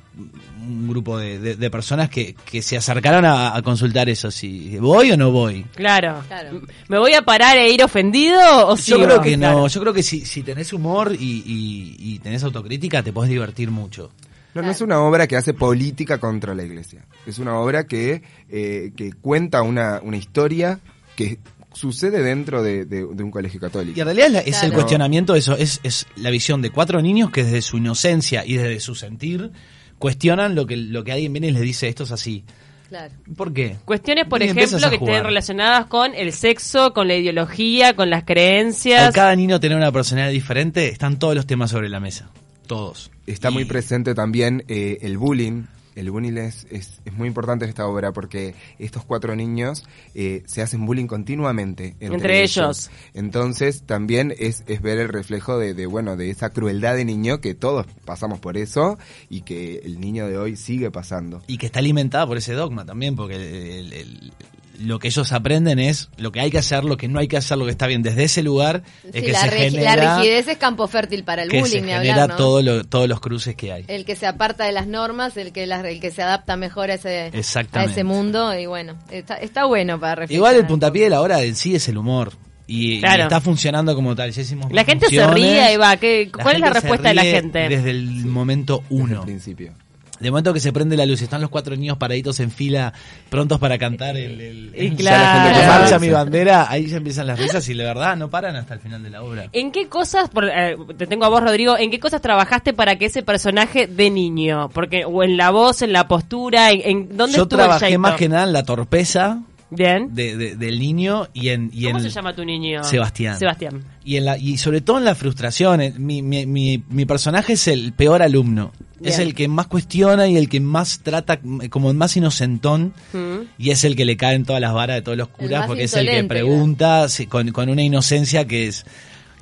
un 0.61 0.87
grupo 0.87 1.17
de, 1.17 1.39
de- 1.39 1.55
de 1.55 1.69
personas 1.71 2.09
que, 2.09 2.35
que 2.45 2.61
se 2.61 2.77
acercaron 2.77 3.25
a, 3.25 3.55
a 3.55 3.61
consultar 3.61 4.09
eso, 4.09 4.29
si 4.31 4.77
voy 4.77 5.11
o 5.11 5.17
no 5.17 5.31
voy. 5.31 5.63
Claro. 5.75 6.21
Claro. 6.27 6.61
¿Me 6.87 6.99
voy 6.99 7.13
a 7.13 7.21
parar 7.23 7.57
e 7.57 7.71
ir 7.71 7.83
ofendido 7.83 8.39
o 8.67 8.75
Yo 8.75 8.81
sigo? 8.81 9.03
creo 9.05 9.21
que 9.21 9.37
no, 9.37 9.67
yo 9.67 9.81
creo 9.81 9.93
que 9.93 10.03
si, 10.03 10.25
si 10.25 10.43
tenés 10.43 10.73
humor 10.73 11.15
y, 11.17 11.43
y- 11.45 11.95
y 11.97 12.19
tenés 12.19 12.43
autocrítica, 12.43 13.01
te 13.01 13.13
podés 13.13 13.29
divertir 13.31 13.71
mucho. 13.71 14.11
No, 14.53 14.61
no 14.63 14.71
es 14.71 14.81
una 14.81 14.99
obra 14.99 15.27
que 15.27 15.37
hace 15.37 15.53
política 15.53 16.17
contra 16.17 16.53
la 16.55 16.63
iglesia. 16.63 17.05
Es 17.25 17.39
una 17.39 17.55
obra 17.59 17.85
que, 17.85 18.23
eh, 18.49 18.91
que 18.95 19.13
cuenta 19.13 19.61
una, 19.61 20.01
una 20.03 20.17
historia 20.17 20.79
que 21.15 21.37
sucede 21.79 22.21
dentro 22.21 22.61
de, 22.61 22.83
de- 22.85 23.05
de 23.07 23.23
un 23.23 23.31
colegio 23.31 23.57
Y 23.57 23.61
católico. 23.61 23.99
en 23.99 24.05
realidad 24.05 24.27
es, 24.27 24.33
la- 24.33 24.39
es 24.41 24.47
el 24.47 24.53
Claro. 24.69 24.73
cuestionamiento 24.75 25.33
de 25.33 25.39
eso, 25.39 25.55
es, 25.55 25.79
es 25.83 26.05
la 26.17 26.29
visión 26.29 26.61
de 26.61 26.69
cuatro 26.71 27.01
niños 27.01 27.31
que 27.31 27.43
desde 27.43 27.61
su 27.61 27.77
inocencia 27.77 28.45
y 28.45 28.55
desde 28.57 28.79
su 28.79 28.95
sentir 28.95 29.51
cuestionan 29.97 30.55
lo 30.55 30.65
que, 30.65 30.77
lo 30.77 31.03
que 31.03 31.11
alguien 31.13 31.31
viene 31.33 31.47
y 31.47 31.51
les 31.51 31.61
dice 31.61 31.87
esto 31.87 32.03
es 32.03 32.11
así. 32.11 32.43
Claro. 32.89 33.13
¿Por 33.37 33.53
qué? 33.53 33.75
Cuestiones, 33.85 34.25
por 34.25 34.41
Y 34.41 34.45
ejemplo, 34.45 34.89
que 34.89 34.95
estén 34.95 35.23
relacionadas 35.23 35.85
con 35.85 36.15
el 36.15 36.33
sexo, 36.33 36.91
con 36.93 37.07
la 37.07 37.15
ideología, 37.15 37.95
con 37.95 38.09
las 38.09 38.23
creencias. 38.23 39.07
Al 39.07 39.13
cada 39.13 39.35
niño 39.35 39.59
tener 39.59 39.77
una 39.77 39.91
personalidad 39.91 40.31
diferente, 40.31 40.87
están 40.89 41.19
todos 41.19 41.35
los 41.35 41.45
temas 41.45 41.69
sobre 41.69 41.87
la 41.87 41.99
mesa. 41.99 42.29
Todos. 42.65 43.11
Está 43.27 43.51
Y- 43.51 43.53
muy 43.53 43.65
presente 43.65 44.15
también 44.15 44.63
eh, 44.67 44.97
el 45.01 45.17
bullying. 45.19 45.63
El 45.95 46.11
bullying 46.11 46.37
es, 46.37 46.65
es, 46.71 47.01
es 47.03 47.13
muy 47.13 47.27
importante 47.27 47.65
en 47.65 47.69
esta 47.69 47.85
obra 47.87 48.11
porque 48.13 48.53
estos 48.77 49.03
cuatro 49.03 49.35
niños 49.35 49.85
eh, 50.15 50.43
se 50.45 50.61
hacen 50.61 50.85
bullying 50.85 51.07
continuamente 51.07 51.95
entre, 51.99 52.07
Entre 52.15 52.43
ellos. 52.43 52.89
Entonces 53.13 53.83
también 53.83 54.33
es, 54.37 54.63
es 54.67 54.81
ver 54.81 54.97
el 54.99 55.09
reflejo 55.09 55.57
de, 55.57 55.73
de, 55.73 55.85
bueno, 55.87 56.15
de 56.15 56.29
esa 56.29 56.51
crueldad 56.51 56.95
de 56.95 57.05
niño 57.05 57.41
que 57.41 57.53
todos 57.55 57.85
pasamos 58.05 58.39
por 58.39 58.55
eso 58.57 58.97
y 59.29 59.41
que 59.41 59.77
el 59.83 59.99
niño 59.99 60.27
de 60.27 60.37
hoy 60.37 60.55
sigue 60.55 60.89
pasando. 60.91 61.41
Y 61.47 61.57
que 61.57 61.65
está 61.65 61.79
alimentada 61.79 62.25
por 62.27 62.37
ese 62.37 62.53
dogma 62.53 62.85
también, 62.85 63.15
porque 63.15 63.35
el- 63.79 63.93
el- 63.93 64.33
lo 64.79 64.97
que 64.99 65.07
ellos 65.09 65.31
aprenden 65.31 65.77
es 65.79 66.09
lo 66.17 66.31
que 66.31 66.39
hay 66.39 66.49
que 66.51 66.57
hacer, 66.57 66.83
lo 66.83 66.97
que 66.97 67.07
no 67.07 67.19
hay 67.19 67.27
que 67.27 67.37
hacer, 67.37 67.57
lo 67.57 67.65
que 67.65 67.71
está 67.71 67.85
bien. 67.87 68.01
Desde 68.01 68.23
ese 68.23 68.41
lugar 68.43 68.83
es 69.03 69.11
Sí, 69.13 69.21
que 69.27 69.31
la, 69.31 69.41
se 69.41 69.49
genera, 69.49 69.95
la 69.95 70.17
rigidez 70.19 70.47
es 70.47 70.57
campo 70.57 70.87
fértil 70.87 71.23
para 71.23 71.43
el 71.43 71.49
que 71.49 71.59
bullying, 71.59 71.71
se 71.71 71.81
ni 71.81 71.91
genera 71.91 72.13
hablar, 72.23 72.29
¿no? 72.29 72.35
todo 72.37 72.61
lo- 72.61 72.83
todos 72.85 73.07
los 73.09 73.19
cruces 73.19 73.55
que 73.55 73.71
hay. 73.73 73.85
El 73.87 74.05
que 74.05 74.15
se 74.15 74.25
aparta 74.25 74.65
de 74.65 74.71
las 74.71 74.87
normas, 74.87 75.35
el 75.37 75.51
que, 75.51 75.67
las- 75.67 75.83
el 75.85 75.99
que 75.99 76.11
se 76.11 76.21
adapta 76.23 76.55
mejor 76.57 76.91
a 76.91 76.95
ese, 76.95 77.31
a 77.73 77.83
ese 77.83 78.03
mundo. 78.03 78.57
Y 78.57 78.65
bueno, 78.65 78.95
está, 79.11 79.35
está 79.35 79.65
bueno 79.65 79.99
para 79.99 80.15
reflexionar. 80.15 80.51
Igual 80.51 80.55
el 80.63 80.67
puntapié 80.67 81.03
de 81.03 81.09
la 81.09 81.21
hora 81.21 81.43
en 81.43 81.55
sí 81.55 81.75
es 81.75 81.87
el 81.89 81.97
humor. 81.97 82.33
Y, 82.71 83.03
está 83.03 83.41
funcionando 83.41 83.95
como 83.95 84.15
tal. 84.15 84.31
Ya 84.31 84.41
hicimos 84.43 84.71
La 84.71 84.83
gente 84.85 85.07
se 85.09 85.25
ríe, 85.27 85.59
ahí 85.59 85.75
va. 85.77 85.97
¿Qué- 85.97 86.29
¿Cuál 86.31 86.55
es 86.55 86.61
la 86.61 86.69
respuesta 86.69 87.09
de 87.09 87.15
la 87.15 87.23
gente? 87.23 87.67
Desde 87.67 87.89
el 87.89 88.25
momento 88.27 88.83
Desde 88.89 88.95
uno. 89.03 89.15
el 89.15 89.25
principio. 89.25 89.73
De 90.19 90.29
momento 90.31 90.53
que 90.53 90.59
se 90.59 90.73
prende 90.73 90.97
la 90.97 91.05
luz, 91.05 91.21
están 91.21 91.39
los 91.41 91.49
cuatro 91.49 91.75
niños 91.75 91.97
paraditos 91.97 92.39
en 92.41 92.51
fila, 92.51 92.93
prontos 93.29 93.59
para 93.59 93.77
cantar 93.77 94.17
el, 94.17 94.71
el- 94.75 94.95
claro. 94.95 95.17
ya 95.17 95.23
la 95.23 95.33
gente 95.43 95.59
que 95.59 95.65
Claro. 95.65 95.81
marcha 95.81 95.99
mi 95.99 96.09
bandera, 96.09 96.69
ahí 96.69 96.87
ya 96.87 96.97
empiezan 96.97 97.27
las 97.27 97.39
risas 97.39 97.67
y 97.69 97.73
la 97.73 97.85
verdad 97.85 98.17
no 98.17 98.29
paran 98.29 98.55
hasta 98.55 98.73
el 98.73 98.79
final 98.81 99.01
de 99.03 99.09
la 99.09 99.23
obra. 99.23 99.45
¿En 99.53 99.71
qué 99.71 99.87
cosas, 99.87 100.29
por- 100.29 100.45
eh, 100.49 100.75
te 100.97 101.07
tengo 101.07 101.25
a 101.25 101.29
vos 101.29 101.41
Rodrigo, 101.41 101.77
en 101.77 101.89
qué 101.91 101.99
cosas 101.99 102.21
trabajaste 102.21 102.73
para 102.73 102.97
que 102.97 103.05
ese 103.05 103.23
personaje 103.23 103.87
de 103.87 104.09
niño, 104.09 104.69
porque 104.73 105.05
o 105.05 105.23
en 105.23 105.37
la 105.37 105.51
voz, 105.51 105.81
en 105.81 105.93
la 105.93 106.07
postura, 106.07 106.71
en, 106.71 106.81
en 106.83 107.17
dónde 107.17 107.37
Yo 107.37 107.43
estuvo 107.43 107.57
trabajé 107.59 107.87
el 107.93 107.99
más 107.99 108.15
que 108.15 108.27
nada 108.29 108.43
en 108.43 108.53
la 108.53 108.63
torpeza 108.63 109.41
Bien. 109.71 110.13
de- 110.15 110.35
de- 110.35 110.55
del 110.55 110.79
niño 110.79 111.27
y 111.33 111.49
en... 111.49 111.69
Y 111.73 111.85
¿Cómo 111.85 111.97
en 111.99 112.03
se 112.03 112.09
llama 112.09 112.33
tu 112.35 112.43
niño? 112.43 112.83
Sebastián. 112.83 113.37
Sebastián. 113.39 113.83
Y, 114.03 114.17
en 114.17 114.25
la, 114.25 114.37
y 114.37 114.57
sobre 114.57 114.81
todo 114.81 114.97
en 114.97 115.05
la 115.05 115.15
frustración. 115.15 115.79
Mi, 115.97 116.21
mi, 116.23 116.45
mi, 116.45 116.83
mi 116.89 117.05
personaje 117.05 117.53
es 117.53 117.67
el 117.67 117.93
peor 117.93 118.21
alumno. 118.23 118.71
Es 119.01 119.19
el 119.19 119.33
que 119.33 119.47
más 119.47 119.67
cuestiona 119.67 120.27
y 120.27 120.37
el 120.37 120.49
que 120.49 120.59
más 120.59 120.99
trata 120.99 121.39
como 121.69 121.89
el 121.91 121.97
más 121.97 122.15
inocentón. 122.17 122.93
Mm. 123.13 123.47
Y 123.57 123.71
es 123.71 123.83
el 123.83 123.95
que 123.95 124.05
le 124.05 124.17
caen 124.17 124.45
todas 124.45 124.61
las 124.61 124.73
varas 124.73 124.97
de 124.97 125.01
todos 125.01 125.17
los 125.17 125.29
curas 125.29 125.67
porque 125.67 125.83
es 125.83 125.93
el 125.93 126.09
que 126.09 126.23
pregunta 126.25 127.07
con, 127.29 127.51
con 127.51 127.69
una 127.69 127.81
inocencia 127.81 128.45
que 128.45 128.67
es, 128.67 128.85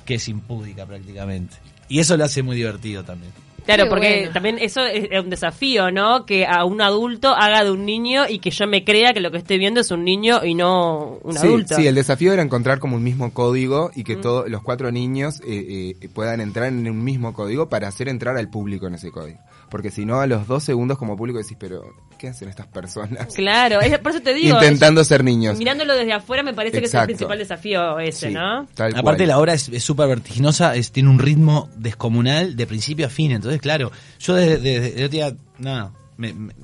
que 0.04 0.14
es 0.14 0.28
impúdica 0.28 0.86
prácticamente. 0.86 1.56
Y 1.88 2.00
eso 2.00 2.16
lo 2.16 2.24
hace 2.24 2.42
muy 2.42 2.56
divertido 2.56 3.02
también. 3.04 3.32
Claro, 3.68 3.84
Qué 3.84 3.90
porque 3.90 4.16
bueno. 4.16 4.32
también 4.32 4.58
eso 4.60 4.86
es 4.86 5.20
un 5.22 5.28
desafío, 5.28 5.90
¿no? 5.90 6.24
Que 6.24 6.46
a 6.46 6.64
un 6.64 6.80
adulto 6.80 7.28
haga 7.36 7.64
de 7.64 7.70
un 7.70 7.84
niño 7.84 8.22
y 8.26 8.38
que 8.38 8.50
yo 8.50 8.66
me 8.66 8.82
crea 8.82 9.12
que 9.12 9.20
lo 9.20 9.30
que 9.30 9.36
estoy 9.36 9.58
viendo 9.58 9.80
es 9.80 9.90
un 9.90 10.04
niño 10.04 10.42
y 10.42 10.54
no 10.54 11.18
un 11.22 11.34
sí, 11.34 11.46
adulto. 11.46 11.74
sí, 11.76 11.86
el 11.86 11.94
desafío 11.94 12.32
era 12.32 12.40
encontrar 12.40 12.78
como 12.78 12.96
un 12.96 13.02
mismo 13.02 13.30
código 13.34 13.90
y 13.94 14.04
que 14.04 14.16
todos 14.16 14.48
los 14.48 14.62
cuatro 14.62 14.90
niños 14.90 15.42
eh, 15.46 15.96
eh, 16.00 16.08
puedan 16.08 16.40
entrar 16.40 16.68
en 16.68 16.88
un 16.88 17.04
mismo 17.04 17.34
código 17.34 17.68
para 17.68 17.88
hacer 17.88 18.08
entrar 18.08 18.38
al 18.38 18.48
público 18.48 18.86
en 18.86 18.94
ese 18.94 19.10
código. 19.10 19.38
Porque 19.70 19.90
si 19.90 20.04
no, 20.06 20.20
a 20.20 20.26
los 20.26 20.46
dos 20.46 20.64
segundos 20.64 20.96
como 20.98 21.16
público 21.16 21.38
decís, 21.38 21.56
pero 21.60 21.82
¿qué 22.18 22.28
hacen 22.28 22.48
estas 22.48 22.66
personas? 22.68 23.34
Claro, 23.34 23.80
es- 23.80 23.98
por 23.98 24.12
eso 24.12 24.22
te 24.22 24.32
digo. 24.34 24.54
Intentando 24.56 25.04
ser 25.04 25.22
niños. 25.22 25.58
Mirándolo 25.58 25.94
desde 25.94 26.12
afuera 26.14 26.42
me 26.42 26.54
parece 26.54 26.80
que 26.80 26.86
es 26.86 26.94
el 26.94 27.04
principal 27.04 27.38
desafío 27.38 27.98
ese, 27.98 28.28
Sí, 28.28 28.34
¿no? 28.34 28.66
tal 28.74 28.92
Aparte 28.96 29.18
cual. 29.24 29.28
la 29.28 29.38
obra 29.38 29.52
es 29.54 29.68
es 29.68 29.82
súper 29.84 30.08
vertiginosa, 30.08 30.74
es, 30.74 30.90
tiene 30.92 31.10
un 31.10 31.18
ritmo 31.18 31.68
descomunal 31.76 32.56
de 32.56 32.66
principio 32.66 33.06
a 33.06 33.10
fin. 33.10 33.32
Entonces, 33.32 33.60
claro, 33.60 33.92
yo 34.18 34.34
desde, 34.34 34.58
desde 34.58 34.88
el 34.98 35.04
otro 35.04 35.08
día, 35.10 35.34
nada, 35.58 35.92
me- 36.16 36.32
me- 36.32 36.54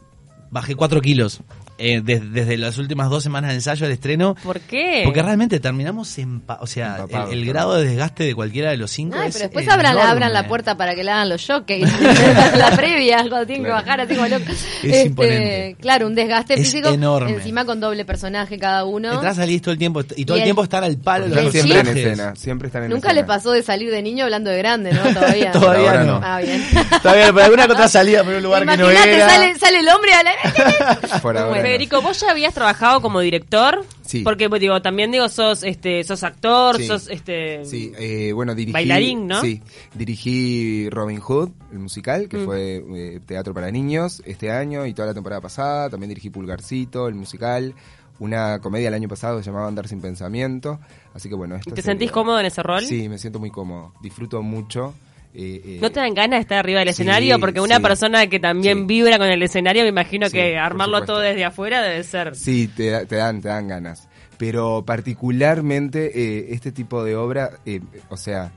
bajé 0.50 0.75
cuatro 0.75 1.00
kilos. 1.00 1.40
Eh, 1.78 2.00
des- 2.02 2.33
desde 2.33 2.57
las 2.57 2.78
últimas 2.78 3.11
dos 3.11 3.23
semanas 3.23 3.50
de 3.50 3.57
ensayo 3.57 3.87
al 3.87 3.93
estreno. 3.93 4.37
¿Por 4.43 4.61
qué? 4.61 5.02
Porque 5.04 5.23
realmente 5.23 5.59
terminamos 5.61 6.16
empa 6.19 6.59
o 6.61 6.66
sea, 6.66 6.97
el, 6.97 7.02
el 7.02 7.09
claro. 7.09 7.45
grado 7.47 7.75
de 7.75 7.85
desgaste 7.88 8.25
de 8.25 8.35
cualquiera 8.35 8.71
de 8.71 8.76
los 8.76 8.90
cinco 8.90 9.16
Ay, 9.19 9.28
es 9.28 9.35
pero 9.35 9.45
después 9.49 9.69
abran 9.69 9.99
abran 9.99 10.33
la 10.33 10.47
puerta 10.47 10.76
para 10.76 10.95
que 10.95 11.02
le 11.04 11.11
hagan 11.11 11.28
los 11.28 11.40
shockeys. 11.40 11.88
la 12.57 12.71
previa, 12.76 13.19
cuando 13.28 13.47
tienen 13.47 13.64
Claro. 13.64 13.78
que 13.85 13.90
bajar 13.90 14.00
así 14.02 14.14
como 14.14 14.28
loco. 14.28 14.45
Es 14.83 15.07
imponente. 15.07 15.76
Claro, 15.81 16.07
un 16.07 16.14
desgaste 16.14 16.54
Es 16.54 16.61
físico. 16.61 16.88
enorme. 16.90 17.33
Encima 17.33 17.64
con 17.64 17.81
doble 17.81 18.04
personaje 18.04 18.59
cada 18.59 18.85
uno. 18.85 19.12
Entras, 19.12 19.37
salís 19.37 19.61
todo 19.62 19.73
el 19.73 19.78
tiempo 19.78 20.00
y 20.16 20.25
todo 20.25 20.37
Y 20.37 20.40
el 20.40 20.43
el- 20.43 20.47
tiempo 20.47 20.62
están 20.64 20.85
al 20.85 20.97
palo 20.99 21.26
los 21.28 21.50
siempre 21.52 21.81
en 21.81 21.87
escena, 21.88 22.37
siempre 22.37 22.69
están 22.69 22.85
en 22.85 22.90
Nunca 22.90 23.09
escena. 23.09 23.21
les 23.21 23.26
pasó 23.28 23.50
de 23.52 23.62
salir 23.62 23.90
de 23.90 24.02
niño 24.02 24.25
hablando 24.25 24.50
de 24.50 24.59
grande, 24.59 24.93
¿no? 24.93 25.02
Todavía. 25.14 25.50
Todavía 25.52 25.95
no. 26.04 26.04
no. 26.04 26.21
Ah, 26.23 26.40
bien. 26.40 26.62
Todavía, 27.02 27.33
pero 27.33 27.43
alguna 27.45 27.64
otra 27.64 27.88
salida 27.88 28.23
por 28.23 28.35
un 28.35 28.43
lugar 28.43 28.66
que 28.66 28.76
no 28.76 28.90
era. 28.90 29.28
sale, 29.28 29.59
sale 29.59 29.78
el 29.81 29.88
hombre 29.88 30.12
a 30.12 30.23
la... 30.23 31.21
Por 31.21 31.37
ahora 31.37 31.62
no. 31.62 31.63
Federico, 31.66 32.02
vos 32.02 32.21
ya 32.21 32.30
habías 32.30 32.54
trabajado 32.54 33.00
como 33.00 33.21
director. 33.21 33.85
Sí. 34.02 34.23
Porque 34.23 34.49
pues, 34.49 34.61
digo, 34.61 34.80
también 34.83 35.11
digo, 35.11 35.28
sos 35.28 35.62
este, 35.62 36.04
sos 36.04 36.23
actor, 36.23 36.76
Sí. 36.76 36.87
sos 36.87 37.09
este 37.09 37.64
Sí, 37.64 37.90
eh, 37.99 38.33
bueno, 38.33 38.54
dirigí... 38.54 38.73
Bailarín, 38.73 39.26
¿no? 39.26 39.40
Sí, 39.40 39.62
dirigí 39.94 40.88
Robin 40.90 41.21
Hood, 41.21 41.50
el 41.73 41.78
musical, 41.78 42.28
que 42.28 42.37
Mm. 42.38 42.44
fue 42.44 42.85
eh, 42.94 43.21
teatro 43.26 43.54
para 43.54 43.71
niños 43.71 44.23
este 44.26 44.50
año 44.52 44.85
y 44.87 44.92
toda 44.94 45.09
la 45.09 45.14
temporada 45.14 45.40
pasada. 45.40 45.88
También 45.90 46.09
dirigí 46.11 46.30
Pulgarcito, 46.30 47.09
el 47.09 47.14
musical. 47.14 47.75
Una 48.21 48.61
comedia 48.61 48.88
el 48.88 48.94
año 48.94 49.09
pasado 49.09 49.38
que 49.38 49.42
se 49.42 49.50
llamaba 49.50 49.66
Andar 49.66 49.88
sin 49.88 50.00
pensamiento. 50.00 50.78
Así 51.14 51.28
que 51.28 51.35
bueno, 51.35 51.56
¿Y 51.56 51.59
esta 51.59 51.71
¿Te 51.75 51.83
sería- 51.83 51.92
sentís 51.92 52.12
cómodo 52.12 52.38
en 52.38 52.47
ese 52.47 52.62
rol? 52.62 52.85
Sí, 52.85 53.09
me 53.09 53.18
siento 53.18 53.40
muy 53.40 53.50
cómodo. 53.50 53.92
Disfruto 54.02 54.40
mucho. 54.42 54.94
Eh, 55.35 55.61
eh, 55.64 55.79
¿No 55.81 55.91
te 55.91 55.99
dan 56.00 56.14
ganas 56.14 56.38
de 56.38 56.43
estar 56.43 56.59
arriba 56.59 56.79
del 56.81 56.88
Sí, 56.88 57.03
escenario? 57.03 57.41
Porque 57.41 57.61
una 57.61 57.76
sí. 57.76 57.83
persona 57.83 58.26
que 58.29 58.38
también 58.38 58.79
Sí. 58.79 58.85
vibra 58.87 59.19
con 59.19 59.26
el 59.29 59.43
escenario, 59.43 59.83
me 59.83 59.88
imagino 59.88 60.31
que 60.31 60.57
armarlo 60.57 61.05
todo 61.05 61.19
desde 61.19 61.45
afuera 61.45 61.83
debe 61.83 62.03
ser. 62.05 62.37
Sí, 62.37 62.69
te, 62.69 63.05
te 63.07 63.17
dan, 63.17 63.41
te 63.41 63.49
dan 63.49 63.67
ganas. 63.69 64.09
Pero 64.38 64.85
particularmente 64.85 66.11
eh, 66.14 66.47
este 66.50 66.73
tipo 66.73 67.03
de 67.05 67.17
obra, 67.17 67.50
eh, 67.67 67.81
o 68.09 68.17
sea, 68.17 68.53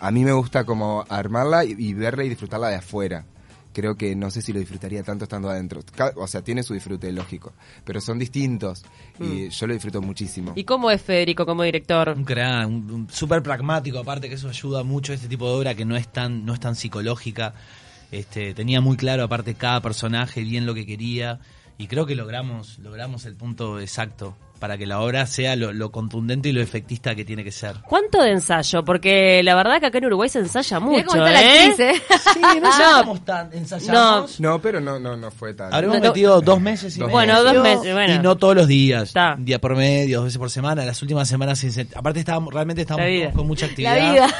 a 0.00 0.10
mí 0.10 0.24
me 0.24 0.32
gusta 0.32 0.64
como 0.64 1.04
armarla 1.08 1.64
y, 1.64 1.74
y 1.78 1.94
verla 1.94 2.24
y 2.24 2.28
disfrutarla 2.28 2.68
de 2.68 2.76
afuera. 2.76 3.24
Creo 3.78 3.94
que 3.94 4.16
no 4.16 4.28
sé 4.28 4.42
si 4.42 4.52
lo 4.52 4.58
disfrutaría 4.58 5.04
tanto 5.04 5.22
estando 5.22 5.48
adentro. 5.48 5.82
O 6.16 6.26
sea, 6.26 6.42
tiene 6.42 6.64
su 6.64 6.74
disfrute, 6.74 7.12
lógico. 7.12 7.52
Pero 7.84 8.00
son 8.00 8.18
distintos. 8.18 8.84
Y 9.20 9.50
yo 9.50 9.68
lo 9.68 9.72
disfruto 9.72 10.02
muchísimo. 10.02 10.52
¿Y 10.56 10.64
cómo 10.64 10.90
es 10.90 11.00
Federico 11.00 11.46
como 11.46 11.62
director? 11.62 12.08
Un 12.08 12.24
crack, 12.24 12.66
un, 12.66 12.90
un 12.90 13.08
súper 13.08 13.40
pragmático, 13.40 14.00
aparte 14.00 14.28
que 14.28 14.34
eso 14.34 14.48
ayuda 14.48 14.82
mucho 14.82 15.12
a 15.12 15.14
este 15.14 15.28
tipo 15.28 15.48
de 15.48 15.60
obra 15.60 15.76
que 15.76 15.84
no 15.84 15.96
es 15.96 16.08
tan, 16.08 16.44
no 16.44 16.54
es 16.54 16.58
tan 16.58 16.74
psicológica. 16.74 17.54
Este, 18.10 18.52
tenía 18.52 18.80
muy 18.80 18.96
claro 18.96 19.22
aparte 19.22 19.54
cada 19.54 19.80
personaje 19.80 20.42
bien 20.42 20.66
lo 20.66 20.74
que 20.74 20.84
quería 20.84 21.38
y 21.76 21.86
creo 21.86 22.04
que 22.04 22.16
logramos, 22.16 22.80
logramos 22.80 23.26
el 23.26 23.36
punto 23.36 23.78
exacto 23.78 24.34
para 24.58 24.76
que 24.78 24.86
la 24.86 25.00
obra 25.00 25.26
sea 25.26 25.56
lo, 25.56 25.72
lo 25.72 25.90
contundente 25.90 26.48
y 26.48 26.52
lo 26.52 26.60
efectista 26.60 27.14
que 27.14 27.24
tiene 27.24 27.44
que 27.44 27.52
ser. 27.52 27.76
¿Cuánto 27.86 28.22
de 28.22 28.32
ensayo? 28.32 28.84
Porque 28.84 29.42
la 29.42 29.54
verdad 29.54 29.80
que 29.80 29.86
acá 29.86 29.98
en 29.98 30.06
Uruguay 30.06 30.28
se 30.28 30.40
ensaya 30.40 30.80
mucho, 30.80 31.06
cómo 31.06 31.24
está 31.26 31.32
la 31.32 31.42
¿eh? 31.42 31.68
actriz, 31.70 31.80
¿eh? 31.80 32.02
Sí, 32.34 32.40
no 32.60 33.04
No. 33.14 33.20
tan, 33.20 33.50
ensayamos. 33.52 34.40
No, 34.40 34.60
pero 34.60 34.80
no, 34.80 34.98
no, 34.98 35.16
no 35.16 35.30
fue 35.30 35.54
tan. 35.54 35.72
Habremos 35.72 35.98
No, 36.00 36.02
metido 36.08 36.40
dos 36.40 36.60
meses 36.60 36.96
y 36.96 37.00
Dos. 37.00 37.10
Bueno, 37.10 37.42
dos 37.42 37.62
meses, 37.62 37.92
bueno. 37.92 38.14
Y 38.14 38.18
no 38.18 38.36
todos 38.36 38.54
los 38.56 38.66
días. 38.66 39.04
Está. 39.04 39.36
Día 39.38 39.58
por 39.60 39.76
medio, 39.76 40.18
dos 40.18 40.24
veces 40.26 40.38
por 40.38 40.50
semana. 40.50 40.84
Las 40.84 41.00
últimas 41.02 41.28
semanas, 41.28 41.64
aparte 41.94 42.20
estábamos, 42.20 42.52
realmente 42.52 42.82
estábamos 42.82 43.10
La 43.24 43.30
con 43.32 43.46
mucha 43.46 43.66
La 43.66 43.70
actividad. 43.70 44.12
vida. 44.12 44.34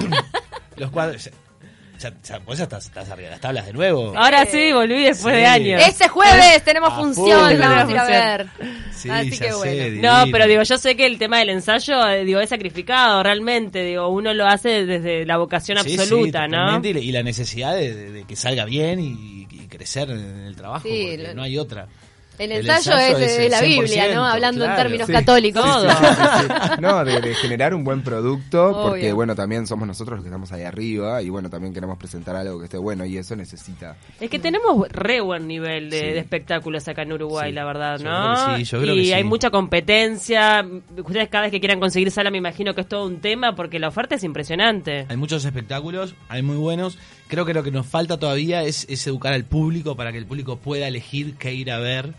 Los 0.76 0.90
cuadros. 0.90 1.30
Ya, 2.00 2.12
ya, 2.24 2.38
vos 2.38 2.56
ya 2.56 2.64
estás, 2.64 2.86
estás 2.86 3.10
arriba 3.10 3.26
de 3.28 3.32
las 3.32 3.40
tablas 3.40 3.66
de 3.66 3.72
nuevo. 3.74 4.14
Ahora 4.16 4.46
sí, 4.46 4.72
volví 4.72 5.02
después 5.04 5.34
Sí. 5.34 5.40
de 5.40 5.46
años. 5.46 5.82
Este 5.86 6.08
jueves 6.08 6.64
tenemos 6.64 6.90
A 6.92 6.96
función, 6.96 7.58
la 7.58 7.68
vamos 7.68 7.88
a 7.88 7.90
ir 7.92 7.98
a 7.98 8.06
Tenemos 8.06 8.08
ver. 8.08 8.46
Sí, 8.94 9.10
Así 9.10 9.30
ya 9.32 9.38
que 9.38 9.50
sé, 9.50 9.54
bueno. 9.54 9.84
divino. 9.84 10.24
No, 10.26 10.32
pero 10.32 10.46
digo, 10.46 10.62
yo 10.62 10.78
sé 10.78 10.96
que 10.96 11.04
el 11.06 11.18
tema 11.18 11.38
del 11.40 11.50
ensayo, 11.50 12.08
eh, 12.08 12.24
digo, 12.24 12.40
es 12.40 12.48
sacrificado 12.48 13.22
realmente, 13.22 13.82
digo, 13.84 14.08
uno 14.08 14.32
lo 14.32 14.46
hace 14.46 14.86
desde 14.86 15.26
la 15.26 15.36
vocación 15.36 15.76
Sí, 15.82 15.90
sí, 15.90 16.00
absoluta, 16.00 16.48
¿no? 16.48 16.80
Y, 16.82 16.92
la- 16.94 17.00
y 17.00 17.12
la 17.12 17.22
necesidad 17.22 17.74
de, 17.74 17.94
de- 17.94 18.10
de 18.12 18.24
que 18.24 18.34
salga 18.36 18.64
bien 18.64 18.98
y, 19.00 19.46
y 19.50 19.66
crecer 19.68 20.10
en 20.10 20.40
el 20.46 20.56
trabajo, 20.56 20.88
Sí, 20.88 21.06
porque 21.10 21.28
lo- 21.28 21.34
no 21.34 21.42
hay 21.42 21.58
otra. 21.58 21.86
El 22.40 22.52
El 22.52 22.68
ensayo, 22.70 22.96
es, 22.98 23.18
es 23.18 23.38
el 23.38 23.50
la 23.50 23.60
Biblia, 23.60 24.06
100%, 24.10 24.14
¿no? 24.14 24.24
Hablando 24.24 24.64
en 24.64 24.74
términos 24.76 25.06
Sí. 25.06 25.12
católicos. 25.12 25.62
Todo. 25.62 25.90
Sí, 25.90 25.96
sí, 25.96 26.46
sí. 26.48 26.80
No, 26.80 27.04
de, 27.04 27.20
de 27.20 27.34
generar 27.34 27.74
un 27.74 27.84
buen 27.84 28.02
producto, 28.02 28.72
porque 28.88 29.12
bueno, 29.12 29.34
también 29.34 29.66
somos 29.66 29.86
nosotros 29.86 30.16
los 30.18 30.24
que 30.24 30.28
estamos 30.28 30.50
ahí 30.52 30.62
arriba 30.62 31.22
y 31.22 31.28
bueno, 31.28 31.50
también 31.50 31.74
queremos 31.74 31.98
presentar 31.98 32.36
algo 32.36 32.58
que 32.58 32.64
esté 32.64 32.78
bueno 32.78 33.04
y 33.04 33.18
eso 33.18 33.36
necesita. 33.36 33.96
Es 34.20 34.30
que 34.30 34.38
tenemos 34.38 34.88
re 34.88 35.20
buen 35.20 35.46
nivel 35.46 35.90
de, 35.90 36.00
Sí. 36.00 36.06
de 36.06 36.18
espectáculos 36.18 36.88
acá 36.88 37.02
en 37.02 37.12
Uruguay, 37.12 37.50
Sí, 37.50 37.54
la 37.54 37.64
verdad, 37.64 37.98
yo 37.98 38.04
¿no? 38.04 38.34
creo 38.34 38.56
que 38.56 38.64
sí, 38.64 38.70
yo 38.70 38.80
creo 38.80 38.94
y 38.94 39.04
que 39.04 39.14
hay 39.14 39.24
mucha 39.24 39.50
competencia. 39.50 40.66
Ustedes 40.96 41.28
cada 41.28 41.42
vez 41.44 41.50
que 41.52 41.60
quieran 41.60 41.78
conseguir 41.78 42.10
sala, 42.10 42.30
me 42.30 42.38
imagino 42.38 42.74
que 42.74 42.80
es 42.80 42.88
todo 42.88 43.04
un 43.06 43.20
tema 43.20 43.54
porque 43.54 43.78
la 43.78 43.88
oferta 43.88 44.14
es 44.14 44.24
impresionante. 44.24 45.06
Hay 45.08 45.16
muchos 45.16 45.44
espectáculos, 45.44 46.14
hay 46.28 46.42
muy 46.42 46.56
buenos. 46.56 46.98
Creo 47.28 47.44
que 47.44 47.54
lo 47.54 47.62
que 47.62 47.70
nos 47.70 47.86
falta 47.86 48.18
todavía 48.18 48.62
es, 48.62 48.86
es 48.88 49.06
educar 49.06 49.32
al 49.34 49.44
público 49.44 49.94
para 49.96 50.10
que 50.12 50.18
el 50.18 50.26
público 50.26 50.56
pueda 50.56 50.88
elegir 50.88 51.34
qué 51.36 51.52
ir 51.54 51.70
a 51.70 51.78
ver. 51.78 52.14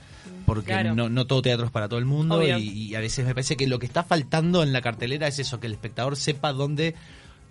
Porque 0.45 0.67
Claro. 0.67 0.95
no, 0.95 1.09
no 1.09 1.25
todo 1.27 1.41
teatro 1.41 1.65
es 1.65 1.71
para 1.71 1.87
todo 1.87 1.99
el 1.99 2.05
mundo 2.05 2.43
y, 2.43 2.49
y 2.67 2.95
a 2.95 2.99
veces 2.99 3.25
me 3.25 3.33
parece 3.33 3.55
que 3.57 3.67
lo 3.67 3.79
que 3.79 3.85
está 3.85 4.03
faltando 4.03 4.63
en 4.63 4.73
la 4.73 4.81
cartelera 4.81 5.27
es 5.27 5.39
eso, 5.39 5.59
que 5.59 5.67
el 5.67 5.73
espectador 5.73 6.15
sepa 6.17 6.51
dónde 6.53 6.95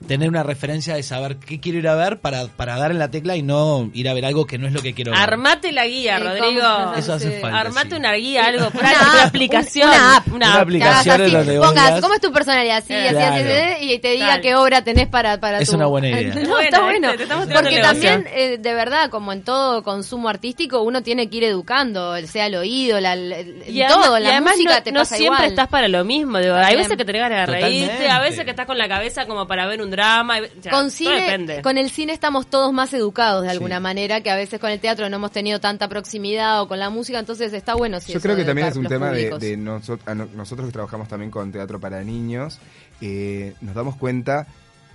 tener 0.07 0.29
una 0.29 0.43
referencia 0.43 0.95
de 0.95 1.03
saber 1.03 1.37
qué 1.37 1.61
quiero 1.61 1.79
ir 1.79 1.89
a 1.89 1.95
ver 1.95 2.19
para, 2.21 2.47
para 2.47 2.77
dar 2.77 2.91
en 2.91 2.99
la 2.99 3.11
tecla 3.11 3.37
y 3.37 3.43
no 3.43 3.91
ir 3.93 4.09
a 4.09 4.15
ver 4.15 4.25
algo 4.25 4.47
que 4.47 4.59
no 4.59 4.67
es 4.67 4.73
lo 4.73 4.81
que 4.83 4.95
quiero 4.95 5.13
ver. 5.13 5.21
Armate 5.21 5.73
la 5.73 5.87
guía, 5.87 6.19
Sí, 6.19 6.25
Rodrigo. 6.25 6.95
Eso 6.97 7.13
hace 7.15 7.31
Sí. 7.35 7.41
falta. 7.41 7.59
Armate 7.61 7.91
sí. 7.91 7.95
una 7.97 8.13
guía, 8.15 8.47
algo, 8.47 8.71
por 8.71 8.81
Una 8.81 8.89
ahí, 8.91 8.97
app, 8.99 9.13
una 9.15 9.23
aplicación. 9.25 9.89
una 9.89 10.17
app. 10.17 10.27
Una 10.29 10.37
Una 10.37 10.55
app. 10.55 10.63
aplicación. 10.63 11.21
Así, 11.23 11.31
donde 11.33 11.59
pongas, 11.59 12.01
¿cómo 12.01 12.15
es 12.15 12.21
tu 12.21 12.33
personalidad? 12.33 12.79
Así, 12.79 12.95
así, 12.95 13.15
Claro. 13.15 13.35
así, 13.37 13.45
así, 13.79 13.93
y 13.93 13.99
te 13.99 14.13
diga 14.13 14.41
qué 14.41 14.55
obra 14.55 14.83
tenés 14.83 15.07
para, 15.09 15.39
para 15.39 15.59
Es 15.61 15.69
tu- 15.71 15.77
una 15.77 15.87
buena 15.87 16.09
idea. 16.21 16.35
No, 16.35 16.49
Buena, 16.51 16.65
está 16.65 16.81
bueno. 16.83 17.13
Te 17.17 17.27
Porque 17.55 17.81
también, 17.81 18.27
eh, 18.33 18.59
de 18.59 18.75
verdad, 18.75 19.11
como 19.11 19.33
en 19.33 19.43
todo 19.43 19.83
consumo 19.83 20.29
artístico, 20.29 20.83
uno 20.83 21.03
tiene 21.03 21.29
que 21.29 21.37
ir 21.39 21.45
educando, 21.45 22.17
sea 22.27 22.47
el 22.47 22.55
oído, 22.57 23.01
la, 23.01 23.13
el- 23.13 23.63
Y 23.67 23.87
todo, 23.87 24.19
la 24.19 24.29
y 24.29 24.33
además 24.33 24.55
música 24.55 24.77
no, 24.77 24.83
te 24.83 24.93
no 24.93 25.01
pasa 25.01 25.17
siempre 25.17 25.37
igual. 25.47 25.51
estás 25.51 25.69
para 25.69 25.89
lo 25.89 26.05
mismo. 26.05 26.39
digo, 26.39 26.55
hay 26.55 26.77
veces 26.77 26.97
que 26.97 27.05
tenés 27.05 27.21
ganas 27.23 27.47
de 27.47 27.53
reírte, 27.61 28.09
a 28.09 28.21
veces 28.21 28.45
que 28.45 28.51
estás 28.51 28.67
con 28.67 28.79
la 28.79 28.89
cabeza 28.89 29.27
como 29.27 29.47
para 29.47 29.67
ver 29.67 29.83
un 29.83 29.90
drama. 29.91 30.39
y- 30.41 30.43
o 30.45 30.63
sea, 30.63 30.73
con 30.73 30.81
todo 30.83 30.91
cine, 30.91 31.21
depende. 31.23 31.63
con 31.63 31.79
el 31.79 31.91
cine 31.91 32.13
estamos 32.13 32.49
todos 32.49 32.73
más 32.73 32.93
educados 32.95 33.43
de 33.45 33.51
alguna 33.51 33.77
Sí. 33.77 33.83
manera, 33.83 34.21
que 34.23 34.31
a 34.31 34.37
veces 34.37 34.61
con 34.61 34.71
el 34.71 34.81
teatro 34.81 35.09
no 35.09 35.17
hemos 35.17 35.33
tenido 35.33 35.61
tanta 35.61 35.89
proximidad 35.89 36.63
o 36.63 36.69
con 36.69 36.79
la 36.79 36.91
música, 36.91 37.19
entonces 37.19 37.53
está 37.53 37.75
bueno. 37.75 38.01
sí, 38.01 38.13
Yo 38.13 38.21
creo 38.21 38.37
que 38.37 38.45
también 38.45 38.69
es 38.69 38.77
un 38.77 38.87
tema 38.87 39.07
de, 39.11 39.13
públicos. 39.31 39.41
de 39.41 39.57
noso- 39.57 39.99
a 40.07 40.15
no- 40.15 40.29
nosotros 40.35 40.67
que 40.69 40.73
trabajamos 40.73 41.09
también 41.09 41.31
con 41.31 41.51
teatro 41.53 41.79
para 41.81 42.03
niños, 42.03 42.59
eh, 43.01 43.55
nos 43.61 43.75
damos 43.75 43.97
cuenta 43.97 44.47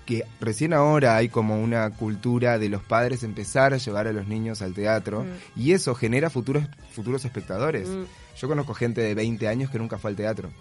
que 0.06 0.24
recién 0.40 0.72
ahora 0.74 1.16
hay 1.16 1.30
como 1.30 1.60
una 1.60 1.90
cultura 1.90 2.60
de 2.60 2.70
los 2.70 2.84
padres 2.84 3.24
empezar 3.24 3.74
a 3.74 3.78
llevar 3.78 4.08
a 4.08 4.14
los 4.14 4.28
niños 4.28 4.62
al 4.62 4.74
teatro 4.76 5.26
y 5.56 5.72
eso 5.72 5.96
genera 5.96 6.30
futuros 6.30 6.64
futuros 6.92 7.26
espectadores. 7.26 7.88
Mm. 7.90 8.04
Yo 8.40 8.48
conozco 8.48 8.76
gente 8.76 9.02
de 9.02 9.16
20 9.16 9.48
años 9.48 9.72
que 9.72 9.80
nunca 9.80 9.98
fue 9.98 10.12
al 10.12 10.16
teatro. 10.16 10.52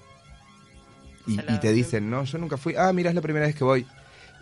Y, 1.26 1.40
y 1.40 1.58
te 1.60 1.72
dicen, 1.72 2.10
no, 2.10 2.24
yo 2.24 2.38
nunca 2.38 2.56
fui, 2.56 2.74
ah, 2.76 2.92
mira, 2.92 3.08
es 3.10 3.14
la 3.14 3.20
primera 3.22 3.46
vez 3.46 3.54
que 3.54 3.64
voy. 3.64 3.86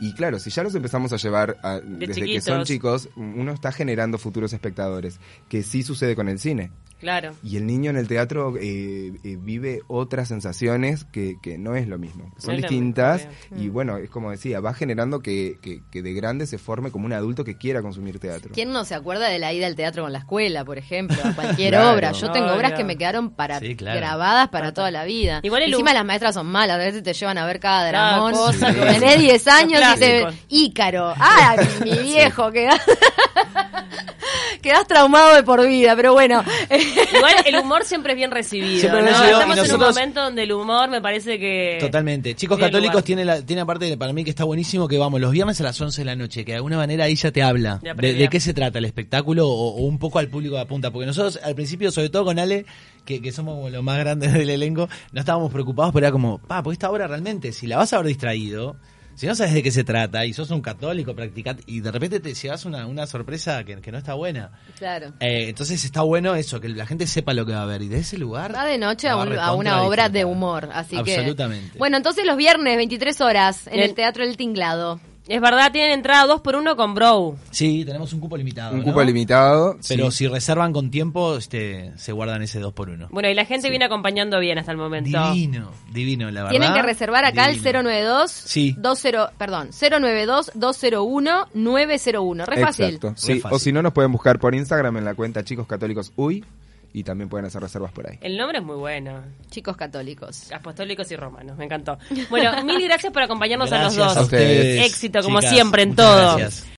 Y 0.03 0.15
claro, 0.15 0.39
si 0.39 0.51
ya 0.51 0.63
los 0.63 0.75
empezamos 0.75 1.13
a 1.13 1.17
llevar 1.17 1.57
a- 1.63 1.81
desde 1.81 2.25
que 2.27 2.41
son 2.41 2.65
chicos, 2.65 3.09
uno 3.17 3.53
está 3.53 3.71
generando 3.73 4.19
futuros 4.19 4.53
espectadores, 4.53 5.21
que 5.49 5.63
sí 5.63 5.83
sucede 5.83 6.17
con 6.17 6.29
el 6.29 6.39
cine. 6.39 6.71
Claro. 7.01 7.33
Y 7.43 7.57
el 7.57 7.67
niño 7.67 7.91
en 7.91 7.97
el 7.97 8.07
teatro 8.07 8.55
eh, 8.61 9.13
eh, 9.25 9.37
vive 9.41 9.81
otras 9.89 10.29
sensaciones 10.29 11.03
que, 11.03 11.35
que 11.43 11.59
no 11.59 11.75
es 11.75 11.89
lo 11.89 11.99
mismo. 11.99 12.33
Son 12.39 12.55
No 12.55 12.59
distintas 12.61 13.27
mismo, 13.51 13.65
y 13.65 13.69
bueno, 13.71 13.97
es 13.97 14.09
como 14.09 14.31
decía, 14.31 14.61
va 14.61 14.73
generando 14.73 15.19
que, 15.19 15.59
que, 15.61 15.83
que 15.91 16.01
de 16.01 16.13
grande 16.13 16.47
se 16.47 16.59
forme 16.59 16.93
como 16.93 17.07
un 17.07 17.13
adulto 17.13 17.43
que 17.43 17.57
quiera 17.59 17.83
consumir 17.83 18.21
teatro. 18.21 18.53
¿Quién 18.55 18.71
no 18.71 18.85
se 18.85 18.95
acuerda 18.95 19.29
de 19.29 19.41
la 19.41 19.53
ida 19.53 19.67
al 19.67 19.75
teatro 19.75 20.05
con 20.05 20.13
la 20.13 20.21
escuela, 20.21 20.65
por 20.65 20.79
ejemplo? 20.79 21.17
A 21.25 21.35
cualquier 21.35 21.71
Claro. 21.75 21.93
obra. 21.97 22.13
Yo 22.13 22.31
tengo 22.31 22.53
obras 22.53 22.75
que 22.75 22.85
me 22.85 22.97
quedaron 22.97 23.31
para 23.31 23.59
Sí, 23.59 23.75
claro. 23.75 23.99
grabadas 23.99 24.49
para 24.51 24.73
toda 24.73 24.93
la 24.93 25.03
vida. 25.05 25.41
Igual 25.43 25.63
el 25.65 25.73
Encima 25.73 25.93
las 25.93 26.05
maestras 26.05 26.35
son 26.35 26.47
malas, 26.47 26.77
a 26.77 26.79
veces 26.79 27.03
te 27.03 27.15
llevan 27.15 27.37
a 27.37 27.45
ver 27.47 27.59
cada 27.59 27.89
dramón. 27.89 28.33
Tenés 28.61 29.19
10 29.19 29.49
años 29.49 29.81
clásicos. 29.97 30.35
Ícaro. 30.49 31.15
Ah, 31.17 31.57
mi 31.85 31.99
viejo, 32.03 32.51
quedás... 32.51 32.81
quedás 34.63 34.87
traumado 34.87 35.35
de 35.35 35.43
por 35.43 35.67
vida, 35.67 35.95
pero 35.97 36.13
bueno. 36.13 36.43
Igual 36.71 37.35
el 37.45 37.57
humor 37.61 37.85
siempre 37.85 38.13
es 38.13 38.17
bien 38.17 38.31
recibido. 38.31 38.89
¿no? 38.89 39.01
recibido, 39.01 39.41
Estamos 39.41 39.59
en 39.59 39.75
un 39.75 39.81
momento 39.81 40.23
donde 40.23 40.43
el 40.45 40.53
humor 40.53 40.89
me 40.89 41.01
parece 41.01 41.39
que. 41.39 41.79
Totalmente. 41.81 42.35
Chicos 42.35 42.57
tiene 42.57 42.71
Católicos 42.71 43.05
tiene, 43.05 43.25
la, 43.25 43.43
tiene 43.45 43.63
aparte 43.63 43.87
de, 43.87 43.97
para 43.97 44.13
mí 44.13 44.25
que 44.25 44.31
está 44.31 44.45
buenísimo 44.45 44.89
que 44.89 44.99
vamos 44.99 45.21
los 45.21 45.33
viernes 45.33 45.61
a 45.61 45.65
las 45.65 45.81
11 45.81 46.01
de 46.01 46.05
la 46.05 46.17
noche, 46.17 46.45
que 46.45 46.53
de 46.53 46.57
alguna 46.57 46.77
manera 46.77 47.05
ahí 47.05 47.15
ya 47.15 47.31
te 47.31 47.43
habla 47.43 47.81
Ya 47.83 47.95
de, 47.95 48.29
qué 48.29 48.41
se 48.41 48.55
trata 48.55 48.79
el 48.79 48.85
espectáculo 48.85 49.49
o, 49.49 49.75
o 49.75 49.83
un 49.83 49.99
poco 49.99 50.19
al 50.19 50.29
público 50.29 50.55
de 50.55 50.63
apunta. 50.63 50.91
Porque 50.91 51.07
nosotros 51.07 51.41
al 51.43 51.55
principio, 51.55 51.91
sobre 51.91 52.09
todo 52.09 52.25
con 52.25 52.39
Ale, 52.39 52.65
que, 53.05 53.21
que 53.21 53.33
somos 53.33 53.57
como 53.57 53.69
los 53.69 53.83
más 53.83 53.99
grandes 53.99 54.33
del 54.33 54.49
elenco, 54.49 54.89
no 55.13 55.21
estábamos 55.21 55.53
preocupados, 55.53 55.93
pero 55.93 56.07
era 56.07 56.13
como, 56.13 56.39
pa, 56.39 56.63
pues 56.63 56.77
esta 56.77 56.91
obra 56.91 57.07
realmente, 57.07 57.53
si 57.53 57.67
la 57.67 57.77
vas 57.77 57.93
a 57.93 57.99
ver 57.99 58.07
distraído, 58.07 58.77
si 59.14 59.26
no 59.26 59.35
sabes 59.35 59.54
de 59.54 59.62
qué 59.62 59.71
se 59.71 59.85
trata 59.85 60.25
y 60.26 60.33
sos 60.33 60.50
un 60.50 60.61
católico 60.61 61.14
practicante 61.14 61.62
y 61.66 61.81
de 61.81 61.90
repente 61.90 62.21
te 62.21 62.35
llevas 62.35 62.64
una, 62.64 62.87
una 62.87 63.07
sorpresa 63.07 63.64
que, 63.64 63.81
que 63.81 63.92
no 63.92 63.99
está 63.99 64.14
buena. 64.14 64.50
Claro. 64.78 65.12
Eh, 65.21 65.49
entonces 65.49 65.85
está 65.85 66.02
bueno 66.02 66.35
eso, 66.35 66.61
que 66.61 66.69
la 66.69 66.87
gente 66.87 67.07
sepa 67.07 67.33
lo 67.35 67.45
que 67.47 67.52
va 67.52 67.62
a 67.62 67.66
ver 67.66 67.83
y 67.83 67.88
de 67.88 67.99
ese 67.99 68.19
lugar... 68.19 68.54
Va 68.54 68.64
de 68.64 68.78
noche 68.78 69.09
a, 69.09 69.16
un- 69.16 69.38
a 69.38 69.52
una 69.52 69.83
obra 69.83 70.09
de 70.09 70.25
humor, 70.25 70.69
así 70.73 70.97
Absolutamente. 70.97 71.73
que... 71.73 71.78
Bueno, 71.78 71.97
entonces 71.97 72.25
los 72.26 72.37
viernes, 72.37 72.76
23 72.76 73.21
horas, 73.21 73.66
en 73.66 73.75
Bien. 73.75 73.88
el 73.90 73.95
Teatro 73.95 74.25
El 74.25 74.37
Tinglado. 74.37 75.00
Es 75.29 75.41
verdad, 75.41 75.71
tienen 75.71 75.93
entrada 75.93 76.26
dos 76.26 76.41
por 76.41 76.57
uno 76.57 76.75
con 76.76 76.95
Bro. 76.95 77.37
Sí, 77.50 77.85
tenemos 77.85 78.12
un 78.12 78.19
cupo 78.21 78.37
limitado. 78.37 78.73
Un 78.73 78.81
¿no? 78.81 78.85
cupo 78.85 79.02
limitado. 79.05 79.76
Pero 79.88 80.11
sí. 80.11 80.19
si 80.19 80.26
reservan 80.26 80.73
con 80.73 80.91
tiempo, 80.91 81.37
este, 81.37 81.93
se 81.97 82.11
guardan 82.12 82.43
ese 82.43 82.59
2 82.59 82.73
por 82.73 82.91
1 82.91 83.09
Bueno, 83.11 83.29
y 83.29 83.35
la 83.35 83.45
gente 83.45 83.71
viene 83.71 83.85
acompañando 83.85 84.41
bien 84.41 84.59
hasta 84.59 84.73
el 84.73 84.79
momento. 84.79 85.11
Divino, 85.33 85.71
divino, 85.93 86.31
la 86.31 86.43
verdad. 86.43 86.50
Tienen 86.50 86.75
que 86.75 86.83
reservar 86.83 87.25
acá 87.25 87.49
Divino. 87.49 87.69
el 87.81 87.85
092 87.85 88.31
Sí. 88.33 88.76
20, 88.76 89.19
perdón, 89.38 89.71
092 89.71 90.50
201 90.55 91.49
901. 91.55 92.45
Re 92.47 92.61
fácil. 92.61 92.85
Exacto. 92.87 93.09
Re 93.11 93.14
Sí, 93.17 93.41
fácil. 93.41 93.57
O 93.57 93.59
si 93.61 93.73
no, 93.73 93.83
nos 93.83 93.93
pueden 93.93 94.11
buscar 94.11 94.41
por 94.41 94.55
Instagram 94.55 94.97
en 94.97 95.05
la 95.05 95.14
cuenta 95.14 95.45
Chicos 95.45 95.67
Católicos 95.67 96.12
Uy 96.17 96.45
y 96.93 97.05
también 97.05 97.29
pueden 97.29 97.47
hacer 97.47 97.63
reservas 97.63 97.93
por 97.93 98.09
ahí. 98.11 98.19
El 98.21 98.37
nombre 98.37 98.59
es 98.59 98.65
muy 98.65 98.77
bueno. 98.77 99.23
Chicos 99.51 99.77
católicos. 99.77 100.53
Apostólicos 100.53 101.11
y 101.11 101.17
romanos, 101.17 101.57
me 101.57 101.65
encantó. 101.65 101.99
Bueno, 102.31 102.63
mil 102.65 102.83
gracias 102.85 103.13
por 103.13 103.23
acompañarnos 103.23 103.71
a 103.73 103.85
los 103.85 103.97
Gracias 103.97 104.15
dos. 104.15 104.17
a 104.17 104.23
ustedes. 104.27 104.87
Éxito, 104.87 105.23
como 105.23 105.41
chicas. 105.41 105.55
siempre, 105.55 105.83
en 105.83 105.95
todo. 105.97 106.37
gracias. 106.37 106.67